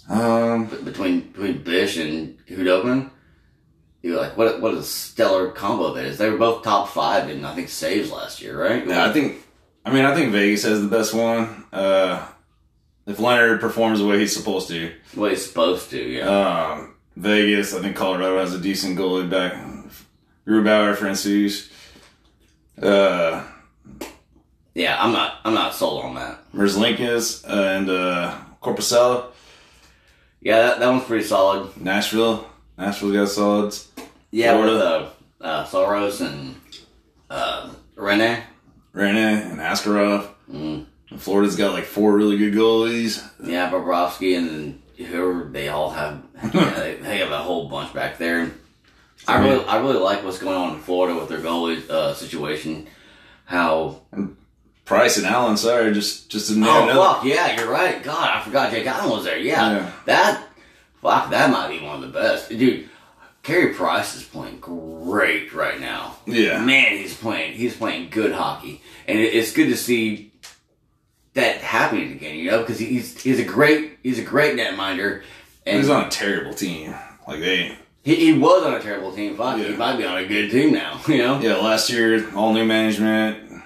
[0.08, 3.10] Um, But between between Bish and Khudobin.
[4.02, 4.60] You're like, what?
[4.60, 6.18] What a stellar combo that is.
[6.18, 8.84] They were both top five in I think saves last year, right?
[8.86, 9.36] yeah, I think.
[9.84, 11.64] I mean, I think Vegas has the best one.
[11.72, 12.26] Uh,
[13.06, 16.00] if Leonard performs the way he's supposed to, what he's supposed to.
[16.02, 16.26] Yeah.
[16.28, 17.74] um, Vegas.
[17.74, 19.52] I think Colorado has a decent goalie back.
[20.46, 21.70] Grubauer, Francouz.
[22.80, 23.44] Uh,
[24.74, 25.36] yeah, I'm not.
[25.44, 26.38] I'm not sold on that.
[26.52, 29.26] Merzlikins and uh, Korpisalo.
[30.40, 31.76] Yeah, that, that one's pretty solid.
[31.80, 32.46] Nashville.
[32.76, 33.88] Nashville's got solids.
[34.30, 35.12] Yeah, with Florida.
[35.40, 36.56] uh, uh, Saros and
[37.30, 38.42] uh, Rinne.
[38.94, 40.28] Rinne and Askarov.
[40.50, 40.86] Mm.
[41.18, 43.22] Florida's got like four really good goalies.
[43.44, 46.22] Yeah, Bobrovsky and whoever they all have.
[46.54, 48.50] yeah, they, they have a whole bunch back there.
[49.28, 52.86] I really, I really like what's going on in Florida with their goalie uh, situation.
[53.44, 54.00] How
[54.84, 58.02] Price and Allen, sorry, just just didn't oh fuck yeah, you're right.
[58.02, 59.38] God, I forgot Jake Allen was there.
[59.38, 59.92] Yeah, Yeah.
[60.06, 60.48] that
[61.00, 62.88] fuck that might be one of the best, dude.
[63.42, 66.16] Carey Price is playing great right now.
[66.26, 66.64] Yeah.
[66.64, 67.54] man, he's playing.
[67.54, 70.32] He's playing good hockey, and it, it's good to see
[71.34, 72.36] that happening again.
[72.36, 75.22] You know, because he's he's a great he's a great netminder,
[75.66, 76.94] and He's on a terrible team.
[77.26, 79.36] Like they, he, he was on a terrible team.
[79.36, 81.00] Fuck, he might be on a good team now.
[81.08, 83.62] You know, yeah, last year all new management.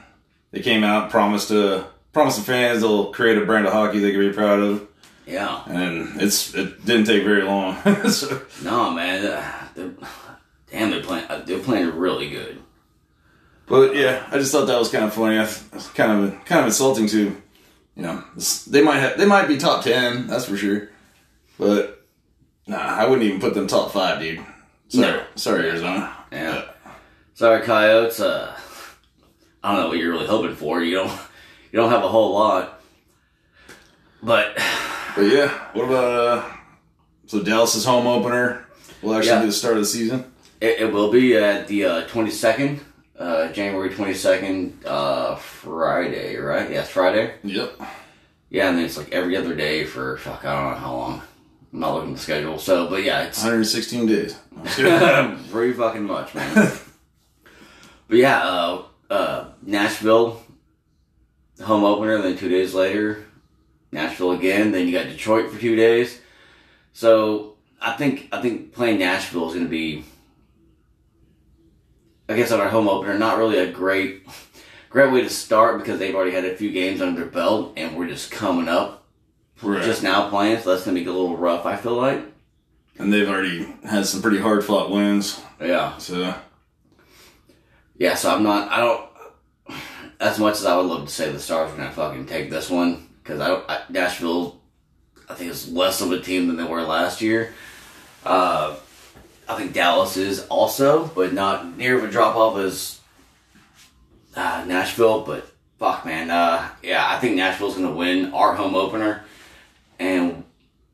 [0.52, 4.10] They came out promised to promised the fans they'll create a brand of hockey they
[4.12, 4.86] can be proud of,
[5.26, 5.62] yeah.
[5.66, 7.76] and it's it didn't take very long.
[8.10, 9.90] so, No, man, uh, they're,
[10.70, 11.26] damn, they're playing.
[11.28, 12.58] uh, They're playing really good.
[13.66, 15.36] but yeah, I just thought that was kind of funny.
[15.38, 17.18] I it's kind of kind of insulting to,
[17.96, 18.24] you know,
[18.68, 20.88] they might have they might be top ten, that's for sure,
[21.58, 21.95] but
[22.66, 24.40] nah, I wouldn't even put them top five, dude.
[24.88, 25.24] Sorry, No.
[25.34, 26.12] sorry, Arizona.
[26.32, 26.64] Yeah.
[27.34, 28.20] Sorry, Coyotes.
[28.20, 28.56] Uh,
[29.62, 30.80] I don't know what you're really hoping for.
[30.82, 31.12] You don't.
[31.72, 32.80] You don't have a whole lot.
[34.22, 34.56] But
[35.16, 36.04] But yeah, what about
[36.38, 36.44] uh?
[37.26, 38.64] So Dallas's home opener
[39.02, 39.40] will actually Yeah.
[39.40, 40.32] be the start of the season.
[40.60, 42.80] It, it will be at the twenty second,
[43.18, 46.70] uh, January twenty second, uh, Friday, right?
[46.70, 47.34] Yes, Friday.
[47.42, 47.80] Yep.
[48.48, 51.22] Yeah, and then it's like every other day for fuck, I don't know how long.
[51.76, 52.58] I'm not looking at the schedule.
[52.58, 54.38] So, but yeah, it's 116 days.
[55.50, 56.54] pretty fucking much, man.
[58.08, 60.42] but yeah, uh, uh, Nashville
[61.62, 62.22] home opener.
[62.22, 63.26] Then two days later,
[63.92, 64.72] Nashville again.
[64.72, 66.18] Then you got Detroit for two days.
[66.94, 70.02] So I think I think playing Nashville is going to be,
[72.26, 74.26] I guess, on our home opener, not really a great
[74.88, 77.98] great way to start because they've already had a few games under their belt, and
[77.98, 78.95] we're just coming up,
[79.62, 79.82] Right.
[79.84, 80.60] just now playing.
[80.60, 81.64] So that's going to be a little rough.
[81.66, 82.22] I feel like.
[82.98, 85.40] and they've already had some pretty hard fought wins.
[85.60, 85.96] Yeah.
[85.98, 86.34] So
[87.98, 88.14] Yeah.
[88.14, 88.70] So I'm not.
[88.70, 89.06] I don't.
[90.18, 92.48] As much as I would love to say the Stars are going to fucking take
[92.50, 94.58] this one because I, don't- I Nashville,
[95.28, 97.52] I think is less of a team than they were last year.
[98.24, 98.76] Uh,
[99.48, 102.98] I think Dallas is also, but not near of a drop off as
[104.34, 105.20] uh, Nashville.
[105.20, 105.46] But
[105.78, 109.24] fuck, man, uh, yeah, I think Nashville's going to win our home opener,
[109.98, 110.44] and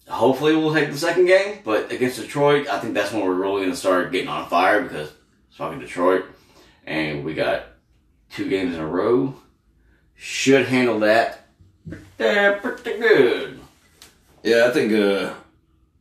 [0.08, 1.58] hopefully we'll take the second game.
[1.64, 4.82] But against Detroit, I think that's when we're really going to start getting on fire
[4.82, 5.12] because
[5.48, 6.24] it's fucking Detroit,
[6.86, 7.64] and we got
[8.30, 9.34] two games in a row.
[10.14, 11.46] Should handle that
[11.88, 13.60] pretty, pretty good.
[14.42, 15.34] yeah, I think uh,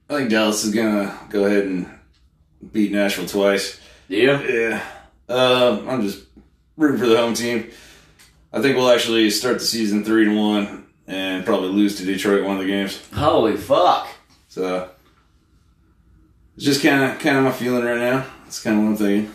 [0.09, 1.89] I think Dallas is gonna go ahead and
[2.71, 3.79] beat Nashville twice.
[4.07, 4.41] Yeah.
[4.41, 4.83] Yeah.
[5.27, 6.23] Um, I'm just
[6.77, 7.71] rooting for the home team.
[8.53, 12.43] I think we'll actually start the season three to one and probably lose to Detroit
[12.45, 13.01] one of the games.
[13.13, 14.07] Holy fuck.
[14.47, 14.89] So
[16.55, 18.25] it's just kind of kind of my feeling right now.
[18.47, 19.33] It's kind of what I'm thinking.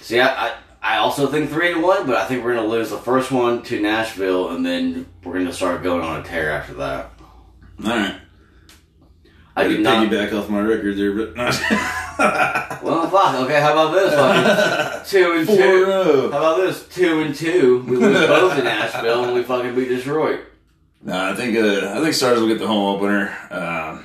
[0.00, 2.90] See, I, I, I also think three to one, but I think we're gonna lose
[2.90, 6.74] the first one to Nashville, and then we're gonna start going on a tear after
[6.74, 7.10] that.
[7.84, 8.16] All right.
[9.56, 10.08] I do could not.
[10.08, 11.34] piggyback off my record there, but
[12.82, 13.34] Well, fuck.
[13.44, 14.14] Okay, how about this?
[14.14, 15.84] Fucking two and four two.
[15.86, 16.30] row.
[16.30, 16.86] How about this?
[16.88, 17.82] Two and two.
[17.86, 20.40] We lose both to Nashville, and we fucking beat Detroit.
[21.02, 23.34] No, I think uh, I think Stars will get the home opener.
[23.50, 24.04] Um,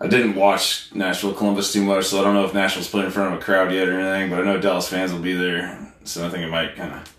[0.00, 3.12] I didn't watch Nashville Columbus too much, so I don't know if Nashville's playing in
[3.12, 4.30] front of a crowd yet or anything.
[4.30, 7.16] But I know Dallas fans will be there, so I think it might kind of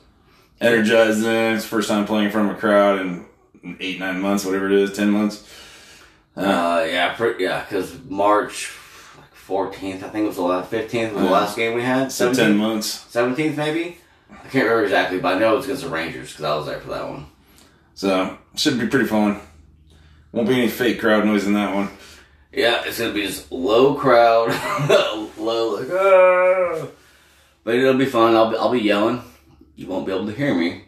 [0.61, 1.55] energize them.
[1.55, 3.25] It's the first time playing in front of a crowd in
[3.79, 5.47] eight, nine months, whatever it is, ten months.
[6.35, 8.71] Uh, yeah, yeah, because March
[9.17, 12.11] like fourteenth, I think it was the last fifteenth was the last game we had.
[12.11, 12.87] So ten months.
[12.87, 13.97] Seventeenth, maybe.
[14.31, 16.65] I can't remember exactly, but I know it was against the Rangers because I was
[16.65, 17.27] there for that one.
[17.95, 19.39] So should be pretty fun.
[20.31, 21.89] Won't be any fake crowd noise in that one.
[22.51, 24.49] Yeah, it's gonna be just low crowd,
[25.37, 26.87] low like, "Ah."
[27.63, 28.35] but it'll be fun.
[28.35, 29.21] I'll be, I'll be yelling.
[29.75, 30.83] You won't be able to hear me,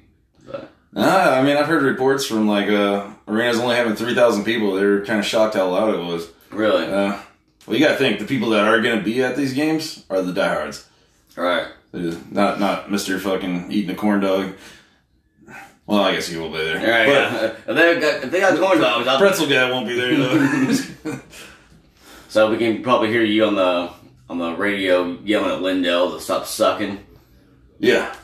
[0.45, 4.43] but Ah, I mean, I've heard reports from like uh, arenas only having three thousand
[4.45, 4.74] people.
[4.76, 6.28] They were kind of shocked how loud it was.
[6.51, 7.18] really, Uh,
[7.66, 10.34] well, you gotta think the people that are gonna be at these games are the
[10.34, 10.88] diehards.
[11.38, 11.68] all right.
[12.32, 14.53] Not not Mister fucking eating a corn dog.
[15.88, 16.79] Well, I guess he will be there.
[16.79, 17.45] All right, yeah.
[17.45, 21.19] If they got if they got corn dogs, I'll, pretzel guy won't be there though.
[22.29, 23.91] so we can probably hear you on the
[24.29, 27.05] on the radio yelling at Lindell to stop sucking.
[27.79, 28.15] yeah,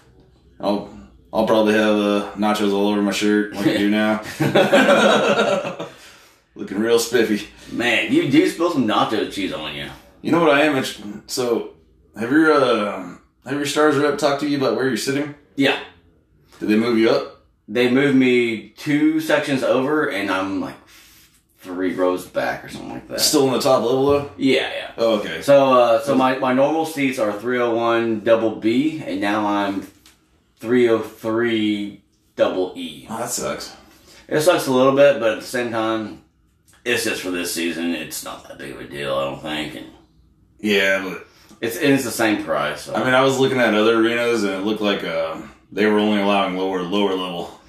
[0.60, 0.90] I'll
[1.32, 4.22] I'll probably have uh, nachos all over my shirt like I do now.
[6.56, 7.48] Looking real spiffy.
[7.72, 9.90] Man, you do spill some nacho cheese on you.
[10.22, 10.76] You know what I am?
[10.76, 11.76] interested- So,
[12.20, 15.34] have your uh, have your stars rep talked to you about where you're sitting?
[15.56, 15.80] Yeah,
[16.60, 17.41] Did they move you up?
[17.72, 20.76] They moved me two sections over, and I'm like
[21.60, 23.22] three rows back or something like that.
[23.22, 24.32] Still in the top level though?
[24.36, 24.92] Yeah, yeah.
[24.98, 25.42] Oh, okay.
[25.42, 29.88] So, uh, so my, my normal seats are 301 double B, and now I'm
[30.58, 32.04] 303
[32.36, 33.08] double E.
[33.10, 33.76] Oh, that sucks.
[34.28, 36.24] It sucks a little bit, but at the same time,
[36.84, 37.96] it's just for this season.
[37.96, 39.76] It's not that big of a deal, I don't think.
[39.76, 39.88] And
[40.60, 41.28] Yeah, but
[41.62, 42.82] it's and it's the same price.
[42.84, 42.96] So.
[42.96, 45.42] I mean, I was looking at other arenas and it looked like uh,
[45.72, 47.61] they were only allowing lower lower level.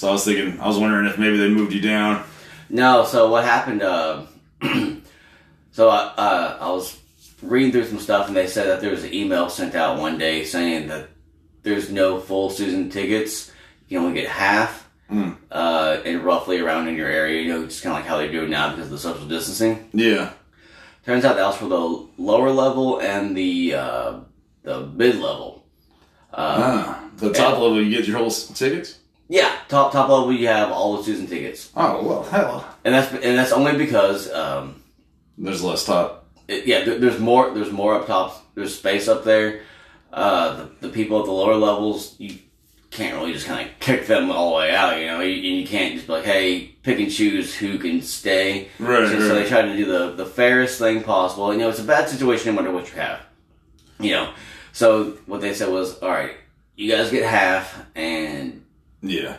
[0.00, 2.24] So I was thinking, I was wondering if maybe they moved you down.
[2.70, 3.82] No, so what happened?
[3.82, 4.22] Uh,
[5.72, 6.98] so I, uh, I was
[7.42, 10.16] reading through some stuff, and they said that there was an email sent out one
[10.16, 11.10] day saying that
[11.64, 13.52] there's no full season tickets.
[13.88, 15.36] You can only get half, Mm.
[15.52, 17.42] uh, and roughly around in your area.
[17.42, 19.90] You know, just kind of like how they're doing now because of the social distancing.
[19.92, 20.30] Yeah.
[21.04, 24.20] Turns out that was for the lower level and the uh,
[24.62, 25.66] the mid level.
[26.32, 26.62] Uh,
[26.96, 28.99] Ah, the top level, you get your whole tickets.
[29.30, 32.66] Yeah, top top level you have all the season tickets, Oh well, hell.
[32.84, 34.30] and that's and that's only because.
[34.30, 34.82] Um,
[35.38, 36.26] There's less top.
[36.48, 37.50] it- yeah, there, there's more.
[37.54, 38.44] There's more up top.
[38.54, 39.62] There's space up there.
[40.12, 42.36] Uh, the, the people at the lower levels, you
[42.90, 44.98] can't really just kind of kick them all the way out.
[44.98, 48.68] You know, you, you can't just be like, hey, pick and choose who can stay.
[48.80, 49.48] Right, So, so they right.
[49.48, 51.52] try to do the the fairest thing possible.
[51.52, 53.20] You know, it's a bad situation no matter what you have.
[54.00, 54.32] You know,
[54.72, 56.32] so what they said was, all right,
[56.76, 58.64] you guys get half, and
[59.02, 59.36] Yeah.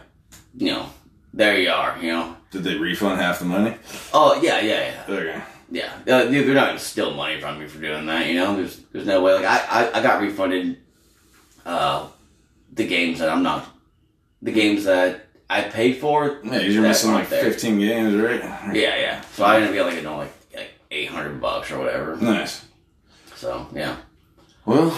[0.56, 0.90] you know,
[1.34, 1.98] there you are.
[2.02, 2.36] You know.
[2.52, 3.76] Did they refund half the money?
[4.14, 5.14] Oh yeah, yeah, yeah.
[5.16, 5.42] Okay.
[5.74, 8.28] Yeah, uh, they- they're not gonna steal money from me for doing that.
[8.28, 9.36] You know, there's there's no way.
[9.36, 9.60] Like I,
[9.92, 10.78] I, I got refunded
[11.66, 12.08] uh,
[12.74, 13.66] the games that I'm not,
[14.42, 16.40] the games that I paid for.
[16.44, 17.44] Yeah, you're missing like there.
[17.44, 18.42] 15 games, right?
[18.76, 19.22] Yeah, yeah.
[19.34, 22.16] So I ended up getting like, you know, like, like 800 bucks or whatever.
[22.18, 22.66] Nice.
[23.36, 23.96] So, yeah.
[24.66, 24.92] Well,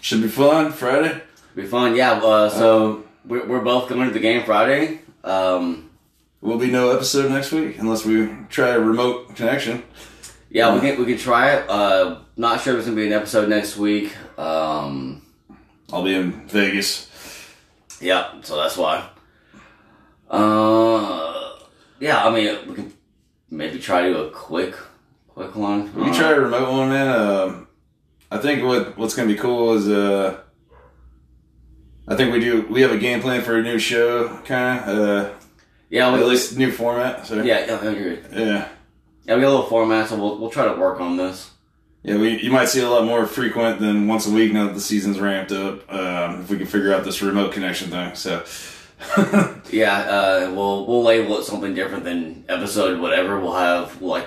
[0.00, 0.72] should be fun.
[0.72, 1.20] Friday.
[1.54, 1.94] Be fun.
[1.96, 5.00] Yeah, uh, so we're, we're both going to the game Friday.
[5.22, 5.90] Um,
[6.40, 9.82] Will be no episode next week unless we try a remote connection.
[10.50, 11.70] yeah, we can, we can try it.
[11.70, 14.14] Uh, not sure if it's to be an episode next week.
[14.38, 15.22] Um,
[15.90, 17.08] I'll be in Vegas.
[18.00, 19.08] yeah, so that's why.
[20.28, 21.58] Uh,
[22.00, 22.92] yeah, I mean, we can
[23.50, 24.74] maybe try to do a quick,
[25.28, 25.94] quick one.
[25.94, 27.08] We can try a remote one, man.
[27.08, 27.68] Um,
[28.30, 30.40] I think what what's gonna be cool is uh,
[32.06, 34.98] I think we do we have a game plan for a new show, kind of
[34.98, 35.30] uh,
[35.90, 37.26] Yeah, we, at least new format.
[37.26, 38.18] So yeah, yeah, I agree.
[38.32, 38.68] yeah,
[39.24, 41.50] Yeah, we got a little format, so we'll, we'll try to work on this.
[42.02, 42.16] yeah.
[42.16, 44.80] We you might see a lot more frequent than once a week now that the
[44.80, 45.90] season's ramped up.
[45.92, 48.44] Um, if we can figure out this remote connection thing, so
[49.70, 53.40] Yeah, uh, we'll we'll label it something different than episode whatever.
[53.40, 54.26] We'll have like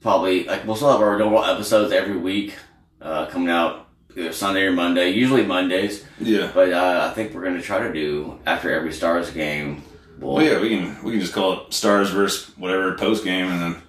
[0.00, 2.54] probably like we'll still have our normal episodes every week
[3.02, 5.10] uh, coming out either Sunday or Monday.
[5.10, 6.50] Usually Mondays, yeah.
[6.54, 9.82] but uh, I think we're gonna try to do after every Stars game.
[10.18, 13.46] We'll, Well, yeah, we can we can just call it Stars versus whatever post game,
[13.46, 13.82] and then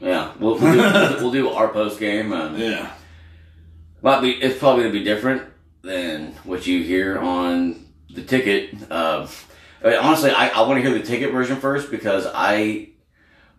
[0.00, 2.32] yeah, we'll, we'll, do, we'll, we'll do our post game.
[2.32, 2.92] Um, yeah,
[4.02, 5.42] Might be it's probably gonna be different
[5.82, 8.74] than what you hear on the ticket.
[8.90, 9.26] Uh,
[9.82, 12.90] I mean, honestly, I, I want to hear the ticket version first because I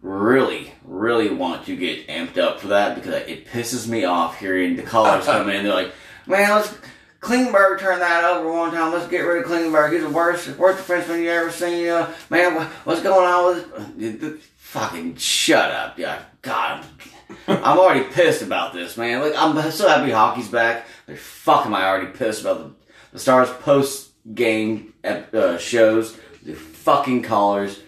[0.02, 4.76] really, really want to get amped up for that because it pisses me off hearing
[4.76, 5.64] the callers come in.
[5.64, 5.94] They're like,
[6.28, 6.74] "Man, let's
[7.20, 8.94] Klingberg turn that over one time.
[8.94, 9.92] Let's get rid of Klingberg.
[9.92, 11.90] He's the worst, worst defenseman you ever seen.
[11.90, 14.44] Uh, man, what, what's going on with this?
[14.58, 16.22] Fucking shut up, yeah.
[16.42, 16.86] God,
[17.48, 19.22] I'm, already pissed about this, man.
[19.22, 20.86] Look, I'm so happy hockey's back.
[21.08, 22.76] Like, fuck, am I already pissed about the,
[23.14, 26.18] the Stars post game uh, shows?
[26.44, 27.80] The fucking callers,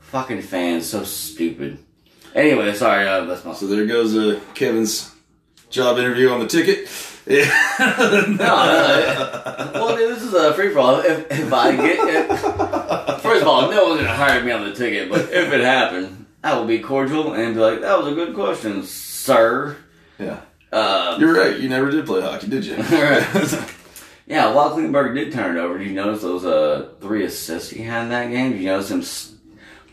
[0.00, 1.78] fucking fans, so stupid.
[2.34, 3.54] Anyway, sorry, uh, that's my.
[3.54, 5.12] so there goes uh, Kevin's
[5.70, 6.88] job interview on the ticket.
[7.26, 7.48] Yeah,
[8.28, 11.00] No, no, well, dude, this is a free for all.
[11.00, 12.28] If, if I get it,
[13.20, 16.26] first of all, no one's gonna hire me on the ticket, but if it happened,
[16.42, 19.76] I will be cordial and be like, "That was a good question, sir."
[20.18, 20.40] yeah.
[20.70, 21.58] Uh, You're right.
[21.58, 22.74] You never did play hockey, did you?
[22.90, 23.70] Right.
[24.26, 27.82] yeah, while Klingberg did turn it over, did you notice those uh, three assists he
[27.84, 28.52] had in that game?
[28.52, 29.34] Did you notice him s-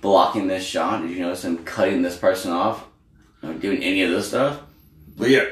[0.02, 1.02] blocking this shot?
[1.02, 2.84] Did you notice him cutting this person off?
[3.42, 4.60] Doing any of this stuff?
[5.18, 5.46] but yeah,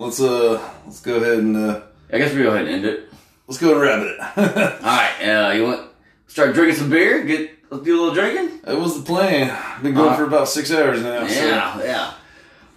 [0.00, 1.80] let's uh let's go ahead and uh
[2.12, 3.08] I guess we go ahead and end it.
[3.46, 4.18] let's go and wrap it.
[4.84, 5.88] All right, uh, you want
[6.26, 7.22] start drinking some beer?
[7.24, 8.60] Get let's do a little drinking.
[8.64, 9.56] that was the plan.
[9.82, 11.26] Been going Uh, for about six hours now.
[11.26, 12.12] so- Yeah, yeah.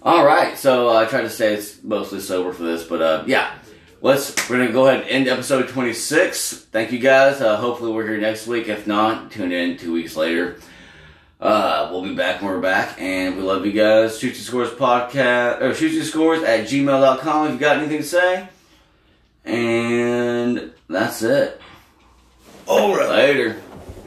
[0.02, 3.54] All right, so uh, I tried to stay mostly sober for this, but uh, yeah,
[4.02, 6.52] let's we're gonna go ahead and end episode twenty six.
[6.70, 7.40] Thank you guys.
[7.40, 8.68] Uh, hopefully we're here next week.
[8.68, 10.58] If not, tune in two weeks later.
[11.44, 14.18] Uh, we'll be back when we're back, and we love you guys.
[14.18, 18.02] Shoot your scores podcast or shoot your scores at gmail.com if you got anything to
[18.02, 18.48] say.
[19.44, 21.60] And that's it.
[22.66, 23.10] All right.
[23.10, 23.60] Later.